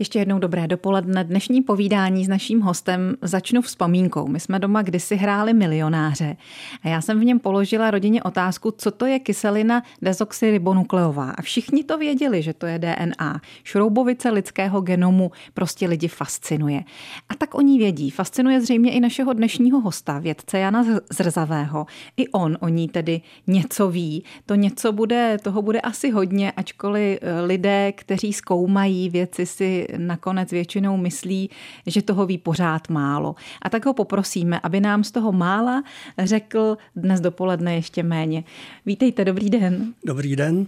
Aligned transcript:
Ještě 0.00 0.18
jednou 0.18 0.38
dobré 0.38 0.66
dopoledne. 0.66 1.24
Dnešní 1.24 1.62
povídání 1.62 2.24
s 2.24 2.28
naším 2.28 2.60
hostem 2.60 3.16
začnu 3.22 3.62
vzpomínkou. 3.62 4.26
My 4.26 4.40
jsme 4.40 4.58
doma 4.58 4.82
kdysi 4.82 5.16
hráli 5.16 5.54
milionáře 5.54 6.36
a 6.82 6.88
já 6.88 7.00
jsem 7.00 7.20
v 7.20 7.24
něm 7.24 7.38
položila 7.38 7.90
rodině 7.90 8.22
otázku, 8.22 8.70
co 8.70 8.90
to 8.90 9.06
je 9.06 9.18
kyselina 9.18 9.82
dezoxyribonukleová. 10.02 11.30
A 11.30 11.42
všichni 11.42 11.84
to 11.84 11.98
věděli, 11.98 12.42
že 12.42 12.54
to 12.54 12.66
je 12.66 12.78
DNA. 12.78 13.40
Šroubovice 13.64 14.30
lidského 14.30 14.80
genomu 14.80 15.30
prostě 15.54 15.86
lidi 15.88 16.08
fascinuje. 16.08 16.84
A 17.28 17.34
tak 17.34 17.54
oni 17.54 17.78
vědí. 17.78 18.10
Fascinuje 18.10 18.60
zřejmě 18.60 18.92
i 18.92 19.00
našeho 19.00 19.32
dnešního 19.32 19.80
hosta, 19.80 20.18
vědce 20.18 20.58
Jana 20.58 20.84
Zrzavého. 21.10 21.86
I 22.16 22.28
on 22.28 22.56
o 22.60 22.68
ní 22.68 22.88
tedy 22.88 23.20
něco 23.46 23.90
ví. 23.90 24.24
To 24.46 24.54
něco 24.54 24.92
bude, 24.92 25.38
toho 25.42 25.62
bude 25.62 25.80
asi 25.80 26.10
hodně, 26.10 26.52
ačkoliv 26.52 27.18
eh, 27.22 27.40
lidé, 27.40 27.92
kteří 27.92 28.32
zkoumají 28.32 29.10
věci, 29.10 29.46
si 29.46 29.89
nakonec 29.96 30.50
většinou 30.50 30.96
myslí, 30.96 31.50
že 31.86 32.02
toho 32.02 32.26
ví 32.26 32.38
pořád 32.38 32.88
málo. 32.88 33.34
A 33.62 33.70
tak 33.70 33.86
ho 33.86 33.94
poprosíme, 33.94 34.60
aby 34.62 34.80
nám 34.80 35.04
z 35.04 35.10
toho 35.10 35.32
mála 35.32 35.82
řekl 36.18 36.76
dnes 36.96 37.20
dopoledne 37.20 37.74
ještě 37.74 38.02
méně. 38.02 38.44
Vítejte, 38.86 39.24
dobrý 39.24 39.50
den. 39.50 39.94
Dobrý 40.04 40.36
den. 40.36 40.66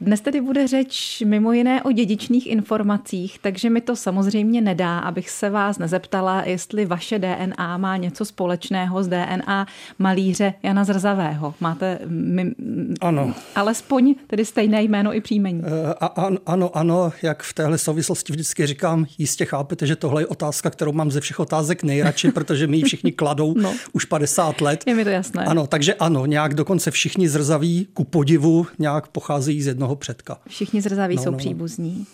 Dnes 0.00 0.20
tedy 0.20 0.40
bude 0.40 0.66
řeč 0.66 1.22
mimo 1.26 1.52
jiné 1.52 1.82
o 1.82 1.92
dědičných 1.92 2.46
informacích, 2.46 3.38
takže 3.42 3.70
mi 3.70 3.80
to 3.80 3.96
samozřejmě 3.96 4.60
nedá, 4.60 4.98
abych 4.98 5.30
se 5.30 5.50
vás 5.50 5.78
nezeptala, 5.78 6.42
jestli 6.46 6.84
vaše 6.84 7.18
DNA 7.18 7.78
má 7.78 7.96
něco 7.96 8.24
společného 8.24 9.02
s 9.02 9.08
DNA 9.08 9.66
malíře 9.98 10.54
Jana 10.62 10.84
Zrzavého. 10.84 11.54
Máte 11.60 11.98
my, 12.06 12.54
ano. 13.00 13.34
alespoň 13.54 14.14
tedy 14.26 14.44
stejné 14.44 14.82
jméno 14.82 15.14
i 15.14 15.20
příjmení. 15.20 15.60
Uh, 15.60 15.66
a, 16.00 16.06
ano, 16.46 16.76
ano, 16.76 17.12
jak 17.22 17.42
v 17.42 17.52
téhle 17.52 17.78
souvislosti 17.78 18.32
vždycky 18.32 18.66
říkám, 18.66 19.06
jistě 19.18 19.44
chápete, 19.44 19.86
že 19.86 19.96
tohle 19.96 20.22
je 20.22 20.26
otázka, 20.26 20.70
kterou 20.70 20.92
mám 20.92 21.10
ze 21.10 21.20
všech 21.20 21.40
otázek 21.40 21.82
nejradši, 21.82 22.30
protože 22.32 22.66
mi 22.66 22.76
ji 22.76 22.82
všichni 22.82 23.12
kladou 23.12 23.54
no. 23.56 23.72
už 23.92 24.04
50 24.04 24.60
let. 24.60 24.84
Je 24.86 24.94
mi 24.94 25.04
to 25.04 25.10
jasné. 25.10 25.44
Ano, 25.44 25.66
takže 25.66 25.94
ano, 25.94 26.26
nějak 26.26 26.54
dokonce 26.54 26.90
všichni 26.90 27.28
zrzaví, 27.28 27.88
ku 27.94 28.04
podivu, 28.04 28.66
nějak 28.78 29.08
pocházejí 29.08 29.62
z 29.62 29.66
jednoho 29.84 29.96
předka. 29.96 30.38
Všichni 30.48 30.82
zrzaví 30.82 31.16
no, 31.16 31.22
jsou 31.22 31.30
no, 31.30 31.32
no. 31.32 31.38
příbuzní. 31.38 32.06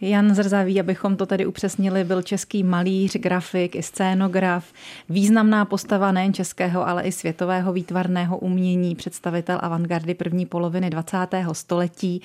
Jan 0.00 0.34
Zrzavý, 0.34 0.80
abychom 0.80 1.16
to 1.16 1.26
tady 1.26 1.46
upřesnili, 1.46 2.04
byl 2.04 2.22
český 2.22 2.62
malíř, 2.62 3.16
grafik 3.16 3.76
i 3.76 3.82
scénograf, 3.82 4.64
významná 5.08 5.64
postava 5.64 6.12
nejen 6.12 6.32
českého, 6.32 6.88
ale 6.88 7.02
i 7.02 7.12
světového 7.12 7.72
výtvarného 7.72 8.38
umění, 8.38 8.94
představitel 8.94 9.58
avantgardy 9.62 10.14
první 10.14 10.46
poloviny 10.46 10.90
20. 10.90 11.18
století, 11.52 12.22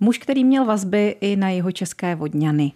muž, 0.00 0.18
který 0.18 0.44
měl 0.44 0.64
vazby 0.64 1.16
i 1.20 1.36
na 1.36 1.48
jeho 1.48 1.72
české 1.72 2.14
vodňany. 2.14 2.72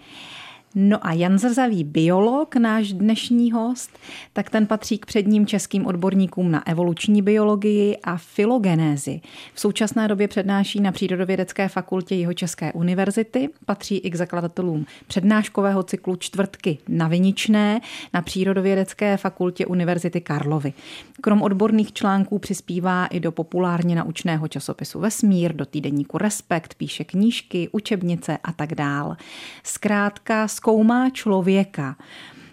No 0.76 1.06
a 1.06 1.12
Jan 1.12 1.38
Zrzavý, 1.38 1.84
biolog, 1.84 2.56
náš 2.56 2.92
dnešní 2.92 3.52
host, 3.52 3.90
tak 4.32 4.50
ten 4.50 4.66
patří 4.66 4.98
k 4.98 5.06
předním 5.06 5.46
českým 5.46 5.86
odborníkům 5.86 6.50
na 6.50 6.66
evoluční 6.66 7.22
biologii 7.22 7.96
a 7.96 8.16
filogenézi. 8.16 9.20
V 9.54 9.60
současné 9.60 10.08
době 10.08 10.28
přednáší 10.28 10.80
na 10.80 10.92
Přírodovědecké 10.92 11.68
fakultě 11.68 12.14
jeho 12.14 12.32
České 12.32 12.72
univerzity, 12.72 13.48
patří 13.66 13.96
i 13.96 14.10
k 14.10 14.14
zakladatelům 14.14 14.86
přednáškového 15.06 15.82
cyklu 15.82 16.16
Čtvrtky 16.16 16.78
na 16.88 17.08
Viničné 17.08 17.80
na 18.14 18.22
Přírodovědecké 18.22 19.16
fakultě 19.16 19.66
Univerzity 19.66 20.20
Karlovy. 20.20 20.72
Krom 21.20 21.42
odborných 21.42 21.92
článků 21.92 22.38
přispívá 22.38 23.06
i 23.06 23.20
do 23.20 23.32
populárně 23.32 23.96
naučného 23.96 24.48
časopisu 24.48 25.00
Vesmír, 25.00 25.52
do 25.52 25.66
týdeníku 25.66 26.18
Respekt, 26.18 26.74
píše 26.74 27.04
knížky, 27.04 27.68
učebnice 27.72 28.38
a 28.44 28.52
tak 28.52 28.74
dál. 28.74 29.16
Zkrátka 29.62 30.48
zkoumá 30.64 31.10
člověka. 31.10 31.96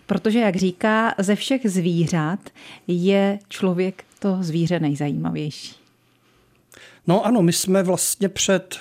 Protože, 0.06 0.40
jak 0.40 0.56
říká, 0.56 1.16
ze 1.18 1.36
všech 1.36 1.62
zvířat 1.66 2.40
je 2.88 3.40
člověk 3.50 4.04
to 4.20 4.38
zvíře 4.42 4.80
nejzajímavější. 4.80 5.76
No 7.08 7.26
ano, 7.26 7.42
my 7.42 7.54
jsme 7.54 7.84
vlastně 7.84 8.30
před 8.30 8.76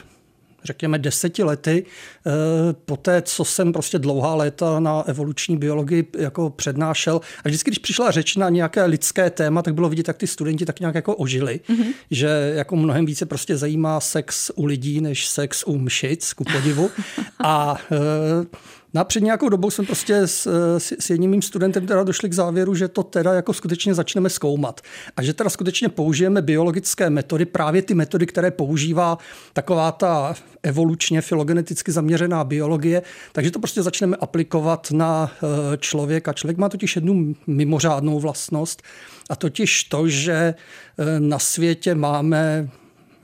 řekněme, 0.64 0.98
deseti 0.98 1.42
lety, 1.42 1.86
eh, 2.26 2.30
po 2.72 2.96
té, 2.96 3.22
co 3.22 3.44
jsem 3.44 3.72
prostě 3.72 3.98
dlouhá 3.98 4.34
léta 4.34 4.80
na 4.80 5.02
evoluční 5.06 5.56
biologii 5.56 6.06
jako 6.19 6.50
přednášel. 6.50 7.20
A 7.44 7.48
vždycky, 7.48 7.70
když 7.70 7.78
přišla 7.78 8.10
řeč 8.10 8.36
na 8.36 8.48
nějaké 8.48 8.84
lidské 8.84 9.30
téma, 9.30 9.62
tak 9.62 9.74
bylo 9.74 9.88
vidět, 9.88 10.08
jak 10.08 10.16
ty 10.16 10.26
studenti 10.26 10.66
tak 10.66 10.80
nějak 10.80 10.94
jako 10.94 11.16
ožili, 11.16 11.60
mm-hmm. 11.69 11.92
že 12.10 12.52
jako 12.54 12.76
mnohem 12.76 13.06
více 13.06 13.26
prostě 13.26 13.56
zajímá 13.56 14.00
sex 14.00 14.50
u 14.54 14.64
lidí, 14.66 15.00
než 15.00 15.26
sex 15.26 15.64
u 15.66 15.78
mšic, 15.78 16.32
ku 16.32 16.44
podivu. 16.44 16.90
A 17.44 17.76
eh, 17.92 18.46
No 18.94 19.04
před 19.04 19.22
nějakou 19.22 19.48
dobou 19.48 19.70
jsem 19.70 19.86
prostě 19.86 20.16
s, 20.16 20.46
s, 20.78 20.92
s 20.98 21.10
jedním 21.10 21.30
mým 21.30 21.42
studentem 21.42 21.86
teda 21.86 22.04
došli 22.04 22.28
k 22.28 22.32
závěru, 22.32 22.74
že 22.74 22.88
to 22.88 23.02
teda 23.02 23.34
jako 23.34 23.52
skutečně 23.52 23.94
začneme 23.94 24.30
zkoumat. 24.30 24.80
A 25.16 25.22
že 25.22 25.34
teda 25.34 25.50
skutečně 25.50 25.88
použijeme 25.88 26.42
biologické 26.42 27.10
metody, 27.10 27.44
právě 27.44 27.82
ty 27.82 27.94
metody, 27.94 28.26
které 28.26 28.50
používá 28.50 29.18
taková 29.52 29.92
ta 29.92 30.34
evolučně 30.62 31.20
filogeneticky 31.20 31.92
zaměřená 31.92 32.44
biologie, 32.44 33.02
takže 33.32 33.50
to 33.50 33.58
prostě 33.58 33.82
začneme 33.82 34.16
aplikovat 34.16 34.90
na 34.90 35.32
eh, 35.32 35.76
člověka. 35.76 36.32
Člověk 36.32 36.58
má 36.58 36.68
totiž 36.68 36.96
jednu 36.96 37.34
mimořádnou 37.46 38.20
vlastnost 38.20 38.82
a 39.30 39.36
totiž 39.36 39.84
to, 39.84 40.08
že 40.08 40.32
eh, 40.34 41.20
na 41.20 41.38
světě 41.38 41.94
máme 41.94 42.68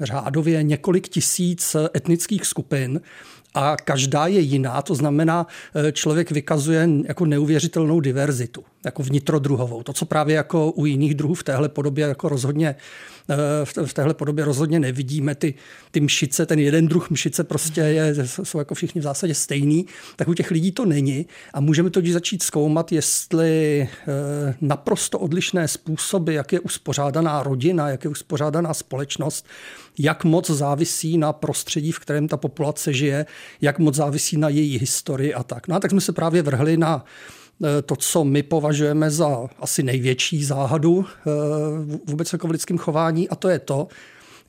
řádově 0.00 0.62
několik 0.62 1.08
tisíc 1.08 1.76
etnických 1.96 2.46
skupin, 2.46 3.00
a 3.56 3.76
každá 3.76 4.26
je 4.26 4.40
jiná, 4.40 4.82
to 4.82 4.94
znamená, 4.94 5.46
eh, 5.74 5.92
člověk 5.92 6.30
vykazuje 6.30 6.88
jako 7.04 7.26
neuvěřitelnou 7.26 8.00
diverzitu, 8.00 8.64
jako 8.86 9.02
vnitrodruhovou. 9.02 9.82
To, 9.82 9.92
co 9.92 10.06
právě 10.06 10.36
jako 10.36 10.70
u 10.70 10.86
jiných 10.86 11.14
druhů 11.14 11.34
v 11.34 11.44
téhle 11.44 11.68
podobě 11.68 12.06
jako 12.06 12.28
rozhodně 12.28 12.76
eh, 13.30 13.86
v 13.86 13.94
téhle 13.94 14.14
podobě 14.14 14.44
rozhodně 14.44 14.80
nevidíme. 14.80 15.34
Ty, 15.34 15.54
ty 15.90 16.00
mšice, 16.00 16.46
ten 16.46 16.58
jeden 16.58 16.88
druh 16.88 17.10
mšice 17.10 17.44
prostě 17.44 17.80
je, 17.80 18.14
jsou 18.26 18.58
jako 18.58 18.74
všichni 18.74 19.00
v 19.00 19.04
zásadě 19.04 19.34
stejný, 19.34 19.86
tak 20.16 20.28
u 20.28 20.34
těch 20.34 20.50
lidí 20.50 20.72
to 20.72 20.84
není 20.84 21.26
a 21.54 21.60
můžeme 21.60 21.90
to 21.90 22.00
začít 22.12 22.42
zkoumat, 22.42 22.92
jestli 22.92 23.80
eh, 23.82 24.54
naprosto 24.60 25.18
odlišné 25.18 25.68
způsoby, 25.68 26.34
jak 26.34 26.52
je 26.52 26.60
uspořádaná 26.60 27.42
rodina, 27.42 27.88
jak 27.88 28.04
je 28.04 28.10
uspořádaná 28.10 28.74
společnost, 28.74 29.46
jak 29.98 30.24
moc 30.24 30.50
závisí 30.50 31.18
na 31.18 31.32
prostředí, 31.32 31.92
v 31.92 31.98
kterém 31.98 32.28
ta 32.28 32.36
populace 32.36 32.92
žije, 32.92 33.26
jak 33.60 33.78
moc 33.78 33.94
závisí 33.94 34.36
na 34.36 34.48
její 34.48 34.78
historii 34.78 35.34
a 35.34 35.42
tak. 35.42 35.68
No 35.68 35.76
a 35.76 35.80
tak 35.80 35.90
jsme 35.90 36.00
se 36.00 36.12
právě 36.12 36.42
vrhli 36.42 36.76
na 36.76 37.04
to, 37.86 37.96
co 37.96 38.24
my 38.24 38.42
považujeme 38.42 39.10
za 39.10 39.48
asi 39.60 39.82
největší 39.82 40.44
záhadu 40.44 41.04
eh, 41.06 41.30
vůbec 42.06 42.32
jako 42.32 42.48
v 42.48 42.50
lidském 42.50 42.78
chování, 42.78 43.28
a 43.28 43.34
to 43.34 43.48
je 43.48 43.58
to, 43.58 43.88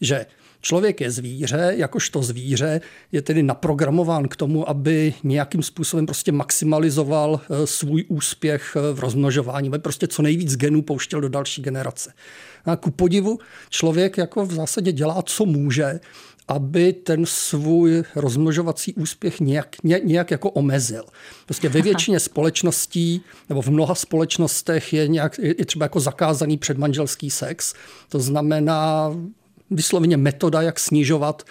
že 0.01 0.25
Člověk 0.61 1.01
je 1.01 1.11
zvíře, 1.11 1.73
jakožto 1.75 2.23
zvíře 2.23 2.81
je 3.11 3.21
tedy 3.21 3.43
naprogramován 3.43 4.27
k 4.27 4.35
tomu, 4.35 4.69
aby 4.69 5.13
nějakým 5.23 5.63
způsobem 5.63 6.05
prostě 6.05 6.31
maximalizoval 6.31 7.41
eh, 7.41 7.67
svůj 7.67 8.05
úspěch 8.07 8.77
v 8.93 8.99
rozmnožování, 8.99 9.67
aby 9.67 9.79
prostě 9.79 10.07
co 10.07 10.21
nejvíc 10.21 10.55
genů 10.55 10.81
pouštěl 10.81 11.21
do 11.21 11.29
další 11.29 11.61
generace. 11.61 12.13
A 12.65 12.75
ku 12.75 12.91
podivu 12.91 13.39
člověk 13.69 14.17
jako 14.17 14.45
v 14.45 14.53
zásadě 14.53 14.91
dělá, 14.91 15.21
co 15.21 15.45
může, 15.45 15.99
aby 16.47 16.93
ten 16.93 17.25
svůj 17.25 18.03
rozmnožovací 18.15 18.93
úspěch 18.93 19.39
nějak, 19.39 19.75
ně, 19.83 20.01
nějak 20.03 20.31
jako 20.31 20.49
omezil. 20.49 21.03
Prostě 21.45 21.69
ve 21.69 21.81
většině 21.81 22.19
společností 22.19 23.21
nebo 23.49 23.61
v 23.61 23.67
mnoha 23.67 23.95
společnostech 23.95 24.93
je, 24.93 25.07
nějak, 25.07 25.39
je 25.39 25.65
třeba 25.65 25.85
jako 25.85 25.99
zakázaný 25.99 26.57
předmanželský 26.57 27.29
sex. 27.29 27.73
To 28.09 28.19
znamená 28.19 29.11
vysloveně 29.71 30.17
metoda, 30.17 30.61
jak 30.61 30.79
snižovat 30.79 31.43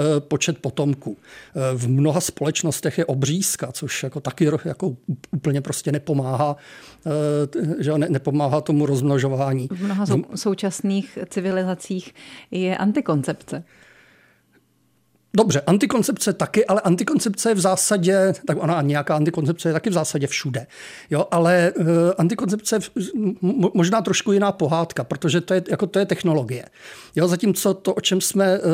Eh, 0.00 0.20
počet 0.20 0.58
potomků. 0.58 1.16
Eh, 1.16 1.76
v 1.76 1.88
mnoha 1.88 2.20
společnostech 2.20 2.98
je 2.98 3.04
obřízka, 3.04 3.72
což 3.72 4.02
jako 4.02 4.20
taky 4.20 4.48
jako 4.64 4.96
úplně 5.32 5.60
prostě 5.60 5.92
nepomáhá, 5.92 6.56
eh, 7.06 7.82
že 7.82 7.98
nepomáhá 7.98 8.60
tomu 8.60 8.86
rozmnožování. 8.86 9.68
V 9.72 9.84
mnoha 9.84 10.06
současných 10.34 11.18
civilizacích 11.28 12.14
je 12.50 12.76
antikoncepce. 12.76 13.64
Dobře, 15.34 15.60
antikoncepce 15.66 16.32
taky, 16.32 16.66
ale 16.66 16.80
antikoncepce 16.80 17.50
je 17.50 17.54
v 17.54 17.60
zásadě, 17.60 18.32
tak 18.46 18.62
ona 18.62 18.82
nějaká 18.82 19.16
antikoncepce 19.16 19.68
je 19.68 19.72
taky 19.72 19.90
v 19.90 19.92
zásadě 19.92 20.26
všude. 20.26 20.66
Jo, 21.10 21.26
ale 21.30 21.72
uh, 21.78 21.86
antikoncepce 22.18 22.76
je 22.76 22.80
možná 23.74 24.02
trošku 24.02 24.32
jiná 24.32 24.52
pohádka, 24.52 25.04
protože 25.04 25.40
to 25.40 25.54
je, 25.54 25.62
jako 25.70 25.86
to 25.86 25.98
je 25.98 26.06
technologie. 26.06 26.64
Jo, 27.16 27.28
zatímco 27.28 27.74
to, 27.74 27.94
o 27.94 28.00
čem 28.00 28.20
jsme 28.20 28.58
uh, 28.58 28.64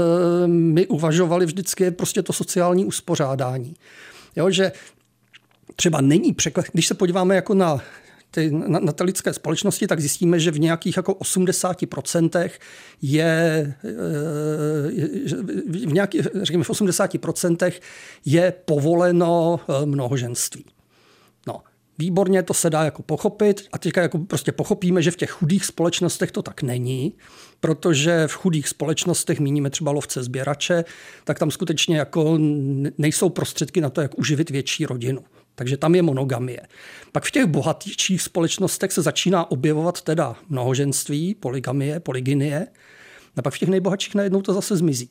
my 0.46 0.86
uvažovali 0.86 1.46
vždycky, 1.46 1.84
je 1.84 1.90
prostě 1.90 2.22
to 2.22 2.32
sociální 2.32 2.84
uspořádání. 2.84 3.74
Jo, 4.36 4.50
že 4.50 4.72
třeba 5.76 6.00
není 6.00 6.32
překvap, 6.32 6.66
když 6.72 6.86
se 6.86 6.94
podíváme 6.94 7.34
jako 7.34 7.54
na 7.54 7.80
ty 8.36 8.50
natalické 8.68 9.32
společnosti, 9.32 9.86
tak 9.86 10.00
zjistíme, 10.00 10.40
že 10.40 10.50
v 10.50 10.60
nějakých 10.60 10.96
jako 10.96 11.12
80% 11.12 12.50
je, 13.02 13.74
v 15.68 15.92
nějakých, 15.92 16.22
řekněme 16.42 16.64
v 16.64 16.70
80% 16.70 17.72
je 18.24 18.52
povoleno 18.64 19.60
mnohoženství. 19.84 20.64
No, 21.46 21.62
výborně, 21.98 22.42
to 22.42 22.54
se 22.54 22.70
dá 22.70 22.84
jako 22.84 23.02
pochopit 23.02 23.68
a 23.72 23.78
teďka 23.78 24.02
jako 24.02 24.18
prostě 24.18 24.52
pochopíme, 24.52 25.02
že 25.02 25.10
v 25.10 25.16
těch 25.16 25.30
chudých 25.30 25.64
společnostech 25.64 26.32
to 26.32 26.42
tak 26.42 26.62
není, 26.62 27.14
protože 27.60 28.26
v 28.26 28.32
chudých 28.32 28.68
společnostech 28.68 29.40
míníme 29.40 29.70
třeba 29.70 29.90
lovce 29.92 30.22
sběrače, 30.22 30.84
tak 31.24 31.38
tam 31.38 31.50
skutečně 31.50 31.98
jako 31.98 32.38
nejsou 32.98 33.28
prostředky 33.28 33.80
na 33.80 33.90
to, 33.90 34.00
jak 34.00 34.18
uživit 34.18 34.50
větší 34.50 34.86
rodinu. 34.86 35.24
Takže 35.56 35.76
tam 35.76 35.94
je 35.94 36.02
monogamie. 36.02 36.60
Pak 37.12 37.24
v 37.24 37.30
těch 37.30 37.46
bohatších 37.46 38.22
společnostech 38.22 38.92
se 38.92 39.02
začíná 39.02 39.50
objevovat 39.50 40.02
teda 40.02 40.36
mnohoženství, 40.48 41.34
poligamie, 41.34 42.00
polygynie, 42.00 42.66
a 43.36 43.42
pak 43.42 43.54
v 43.54 43.58
těch 43.58 43.68
nejbohatších 43.68 44.14
najednou 44.14 44.42
to 44.42 44.54
zase 44.54 44.76
zmizí. 44.76 45.10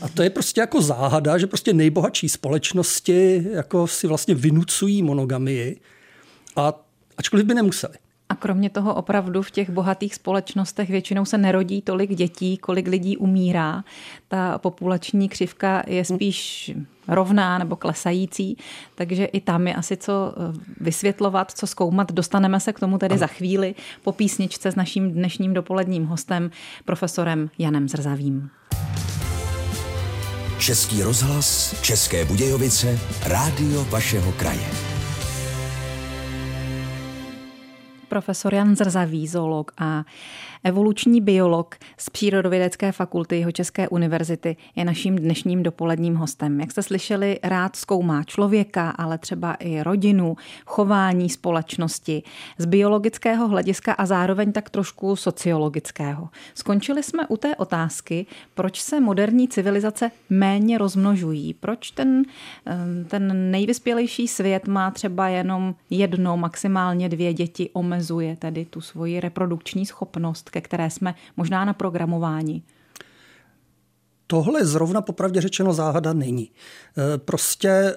A 0.00 0.08
to 0.08 0.22
je 0.22 0.30
prostě 0.30 0.60
jako 0.60 0.82
záhada, 0.82 1.38
že 1.38 1.46
prostě 1.46 1.72
nejbohatší 1.72 2.28
společnosti 2.28 3.46
jako 3.52 3.86
si 3.86 4.06
vlastně 4.06 4.34
vynucují 4.34 5.02
monogamii, 5.02 5.80
a 6.56 6.84
ačkoliv 7.16 7.46
by 7.46 7.54
nemuseli. 7.54 7.94
A 8.28 8.34
kromě 8.34 8.70
toho 8.70 8.94
opravdu 8.94 9.42
v 9.42 9.50
těch 9.50 9.70
bohatých 9.70 10.14
společnostech 10.14 10.90
většinou 10.90 11.24
se 11.24 11.38
nerodí 11.38 11.82
tolik 11.82 12.14
dětí, 12.14 12.56
kolik 12.56 12.88
lidí 12.88 13.16
umírá. 13.16 13.84
Ta 14.28 14.58
populační 14.58 15.28
křivka 15.28 15.82
je 15.86 16.04
spíš 16.04 16.72
rovná 17.08 17.58
nebo 17.58 17.76
klesající, 17.76 18.56
takže 18.94 19.24
i 19.24 19.40
tam 19.40 19.66
je 19.66 19.74
asi 19.74 19.96
co 19.96 20.34
eh, 20.36 20.58
vysvětlovat, 20.80 21.50
co 21.50 21.66
zkoumat. 21.66 22.12
Dostaneme 22.12 22.60
se 22.60 22.72
k 22.72 22.80
tomu 22.80 22.98
tedy 22.98 23.12
ano. 23.12 23.20
za 23.20 23.26
chvíli 23.26 23.74
po 24.02 24.12
písničce 24.12 24.72
s 24.72 24.76
naším 24.76 25.12
dnešním 25.12 25.54
dopoledním 25.54 26.04
hostem, 26.04 26.50
profesorem 26.84 27.50
Janem 27.58 27.88
Zrzavým. 27.88 28.50
Český 30.58 31.02
rozhlas, 31.02 31.80
České 31.82 32.24
Budějovice, 32.24 32.98
rádio 33.26 33.84
vašeho 33.84 34.32
kraje. 34.32 34.97
Profesor 38.08 38.54
Jan 38.54 38.76
Zrzavý, 38.76 39.28
zoolog 39.28 39.72
a 39.78 40.04
evoluční 40.68 41.20
biolog 41.20 41.76
z 41.98 42.10
Přírodovědecké 42.10 42.92
fakulty 42.92 43.38
jeho 43.38 43.52
České 43.52 43.88
univerzity 43.88 44.56
je 44.76 44.84
naším 44.84 45.16
dnešním 45.16 45.62
dopoledním 45.62 46.14
hostem. 46.14 46.60
Jak 46.60 46.70
jste 46.70 46.82
slyšeli, 46.82 47.38
rád 47.42 47.76
zkoumá 47.76 48.24
člověka, 48.24 48.90
ale 48.90 49.18
třeba 49.18 49.54
i 49.54 49.82
rodinu, 49.82 50.36
chování 50.66 51.30
společnosti 51.30 52.22
z 52.58 52.66
biologického 52.66 53.48
hlediska 53.48 53.92
a 53.92 54.06
zároveň 54.06 54.52
tak 54.52 54.70
trošku 54.70 55.16
sociologického. 55.16 56.28
Skončili 56.54 57.02
jsme 57.02 57.26
u 57.26 57.36
té 57.36 57.56
otázky, 57.56 58.26
proč 58.54 58.80
se 58.80 59.00
moderní 59.00 59.48
civilizace 59.48 60.10
méně 60.30 60.78
rozmnožují, 60.78 61.54
proč 61.54 61.90
ten, 61.90 62.22
ten 63.08 63.50
nejvyspělejší 63.50 64.28
svět 64.28 64.66
má 64.66 64.90
třeba 64.90 65.28
jenom 65.28 65.74
jedno, 65.90 66.36
maximálně 66.36 67.08
dvě 67.08 67.34
děti, 67.34 67.70
omezuje 67.72 68.36
tedy 68.36 68.64
tu 68.64 68.80
svoji 68.80 69.20
reprodukční 69.20 69.86
schopnost 69.86 70.50
ke 70.60 70.62
které 70.68 70.90
jsme 70.90 71.14
možná 71.36 71.64
na 71.64 71.72
programování? 71.72 72.62
Tohle 74.26 74.66
zrovna 74.66 75.00
popravdě 75.00 75.40
řečeno 75.40 75.72
záhada 75.72 76.12
není. 76.12 76.50
E, 76.50 77.18
prostě 77.18 77.68
e, 77.68 77.94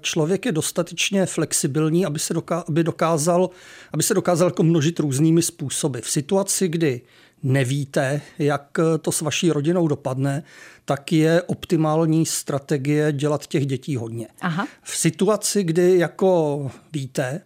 člověk 0.00 0.46
je 0.46 0.52
dostatečně 0.52 1.26
flexibilní, 1.26 2.06
aby 2.06 2.18
se, 2.18 2.34
aby 2.68 2.84
dokázal, 2.84 3.50
aby 3.92 4.02
se 4.02 4.14
dokázal 4.14 4.48
jako 4.48 4.62
množit 4.62 5.00
různými 5.00 5.42
způsoby. 5.42 5.98
V 6.02 6.10
situaci, 6.10 6.68
kdy 6.68 7.00
nevíte, 7.42 8.20
jak 8.38 8.78
to 9.00 9.12
s 9.12 9.20
vaší 9.20 9.50
rodinou 9.50 9.88
dopadne, 9.88 10.42
tak 10.84 11.12
je 11.12 11.42
optimální 11.42 12.26
strategie 12.26 13.12
dělat 13.12 13.46
těch 13.46 13.66
dětí 13.66 13.96
hodně. 13.96 14.28
Aha. 14.40 14.68
V 14.82 14.96
situaci, 14.96 15.64
kdy 15.64 15.98
jako 15.98 16.70
víte, 16.92 17.40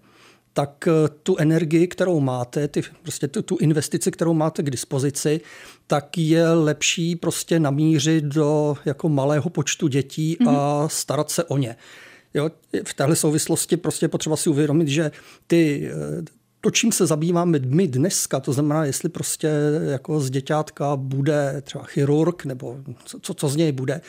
tak 0.54 0.88
eh, 0.88 1.08
tu 1.22 1.36
energii, 1.36 1.86
kterou 1.86 2.20
máte, 2.20 2.68
ty, 2.68 2.82
prostě 3.02 3.28
tu, 3.28 3.42
tu 3.42 3.56
investici, 3.56 4.10
kterou 4.10 4.34
máte 4.34 4.62
k 4.62 4.70
dispozici, 4.70 5.40
tak 5.86 6.18
je 6.18 6.48
lepší 6.48 7.16
prostě 7.16 7.60
namířit 7.60 8.24
do 8.24 8.76
jako 8.84 9.08
malého 9.08 9.50
počtu 9.50 9.88
dětí 9.88 10.36
mm-hmm. 10.40 10.48
a 10.48 10.80
mhm. 10.80 10.88
starat 10.88 11.30
se 11.30 11.44
o 11.44 11.58
ně. 11.58 11.76
Jo, 12.34 12.50
v 12.84 12.94
téhle 12.94 13.16
souvislosti 13.16 13.76
prostě 13.76 14.08
potřeba 14.08 14.36
si 14.36 14.50
uvědomit, 14.50 14.88
že 14.88 15.10
ty, 15.46 15.90
eh, 15.92 16.22
to, 16.60 16.70
čím 16.70 16.92
se 16.92 17.06
zabýváme 17.06 17.58
my 17.58 17.88
dneska, 17.88 18.40
to 18.40 18.52
znamená, 18.52 18.84
jestli 18.84 19.08
prostě 19.08 19.50
jako 19.90 20.20
z 20.20 20.30
děťátka 20.30 20.96
bude 20.96 21.62
třeba 21.64 21.84
chirurg, 21.84 22.44
nebo 22.44 22.76
co, 23.20 23.34
co 23.34 23.48
z 23.48 23.56
něj 23.56 23.72
bude, 23.72 24.00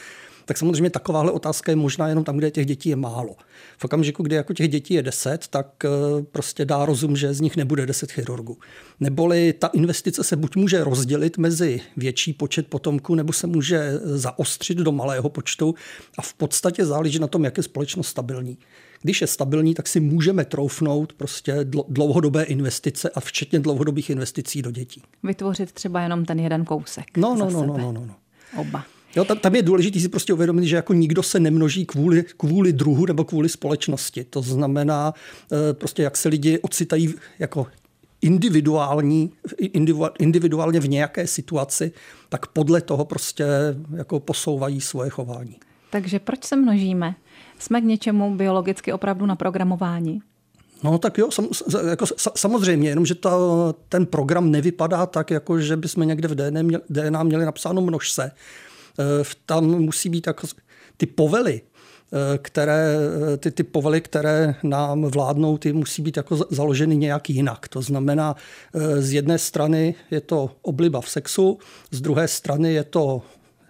tak 0.46 0.58
samozřejmě 0.58 0.90
takováhle 0.90 1.32
otázka 1.32 1.72
je 1.72 1.76
možná 1.76 2.08
jenom 2.08 2.24
tam, 2.24 2.38
kde 2.38 2.52
těch 2.52 2.66
dětí 2.66 2.90
je 2.90 2.96
málo. 2.96 3.36
V 3.78 3.86
okamžiku, 3.86 4.24
kdy 4.24 4.36
jako 4.36 4.54
těch 4.54 4.70
dětí 4.70 4.94
je 4.94 5.04
deset, 5.04 5.48
tak 5.48 5.86
eh, 5.86 5.90
prostě 6.32 6.66
dá 6.66 6.86
rozum, 6.86 7.16
že 7.16 7.34
z 7.34 7.42
nich 7.42 7.58
nebude 7.58 7.86
deset 7.86 8.12
chirurgů. 8.12 8.58
Neboli 9.00 9.54
ta 9.54 9.68
investice 9.68 10.24
se 10.24 10.36
buď 10.36 10.56
může 10.56 10.84
rozdělit 10.84 11.38
mezi 11.38 11.82
větší 11.98 12.34
počet 12.34 12.68
potomků, 12.68 13.16
nebo 13.16 13.34
se 13.34 13.48
může 13.48 14.00
zaostřit 14.04 14.78
do 14.78 14.92
malého 14.92 15.30
počtu 15.30 15.76
a 16.18 16.22
v 16.22 16.34
podstatě 16.34 16.86
záleží 16.86 17.20
na 17.20 17.28
tom, 17.28 17.44
jak 17.46 17.58
je 17.58 17.64
společnost 17.64 18.08
stabilní. 18.08 18.58
Když 19.02 19.22
je 19.22 19.28
stabilní, 19.28 19.74
tak 19.74 19.88
si 19.88 20.00
můžeme 20.00 20.46
troufnout 20.46 21.14
prostě 21.14 21.58
dlouhodobé 21.90 22.44
investice 22.44 23.10
a 23.10 23.20
včetně 23.20 23.60
dlouhodobých 23.60 24.10
investicí 24.10 24.62
do 24.62 24.72
dětí. 24.72 25.02
Vytvořit 25.24 25.72
třeba 25.72 26.02
jenom 26.02 26.26
ten 26.26 26.40
jeden 26.40 26.66
kousek. 26.66 27.18
No, 27.18 27.36
no, 27.36 27.50
no, 27.50 27.66
no, 27.66 27.78
no, 27.78 27.92
no, 27.92 28.06
no. 28.06 28.16
Oba. 28.58 28.86
Jo, 29.16 29.26
tam, 29.26 29.38
tam 29.38 29.56
je 29.56 29.62
důležité 29.62 30.00
si 30.00 30.10
prostě 30.10 30.34
uvědomit, 30.34 30.66
že 30.66 30.76
jako 30.76 30.94
nikdo 30.94 31.24
se 31.24 31.40
nemnoží 31.40 31.86
kvůli, 31.86 32.24
kvůli 32.38 32.74
druhu 32.74 33.06
nebo 33.06 33.24
kvůli 33.24 33.50
společnosti. 33.50 34.24
To 34.24 34.42
znamená, 34.42 35.14
eh, 35.52 35.74
prostě 35.74 36.04
jak 36.04 36.18
se 36.18 36.30
lidi 36.30 36.60
ocitají 36.60 37.14
jako 37.40 37.68
individuální, 38.22 39.32
individuálně 40.20 40.80
v 40.80 40.90
nějaké 40.90 41.28
situaci, 41.28 41.92
tak 42.30 42.48
podle 42.48 42.82
toho 42.82 43.06
prostě 43.06 43.46
jako 43.96 44.20
posouvají 44.20 44.82
svoje 44.82 45.10
chování. 45.10 45.56
Takže 45.90 46.20
proč 46.20 46.44
se 46.44 46.56
množíme? 46.56 47.16
Jsme 47.60 47.82
k 47.82 47.84
něčemu 47.84 48.36
biologicky 48.36 48.94
opravdu 48.94 49.26
na 49.26 49.36
programování? 49.36 50.22
No 50.84 50.98
tak 50.98 51.18
jo, 51.18 51.32
sam, 51.32 51.48
jako, 51.90 52.06
samozřejmě, 52.36 52.90
jenomže 52.90 53.16
ta, 53.16 53.32
ten 53.90 54.06
program 54.06 54.52
nevypadá 54.52 55.06
tak, 55.06 55.32
jako 55.32 55.60
že 55.60 55.78
bychom 55.78 56.08
někde 56.08 56.28
v 56.28 56.36
DNA 56.36 56.62
měli, 56.62 56.84
DNA 56.90 57.24
měli 57.24 57.46
napsáno 57.46 57.82
množ 57.82 58.12
se. 58.12 58.32
Eh, 59.00 59.24
tam 59.46 59.66
musí 59.66 60.10
být 60.10 60.28
jako 60.28 60.48
ty 60.98 61.06
povely, 61.06 61.62
eh, 61.62 62.38
které, 62.38 62.98
eh, 63.34 63.38
ty, 63.38 63.52
ty 63.52 63.64
povely, 63.64 64.02
které 64.02 64.56
nám 64.64 65.02
vládnou, 65.02 65.58
ty 65.58 65.74
musí 65.74 66.02
být 66.02 66.18
jako 66.18 66.38
založeny 66.50 66.98
nějak 66.98 67.30
jinak. 67.30 67.68
To 67.68 67.82
znamená, 67.82 68.36
z 69.00 69.14
jedné 69.14 69.38
strany 69.38 69.96
je 70.12 70.22
to 70.22 70.52
obliba 70.62 71.02
v 71.02 71.10
sexu, 71.10 71.60
z 71.92 72.02
druhé 72.02 72.28
strany 72.28 72.74
je 72.74 72.84
to 72.84 73.22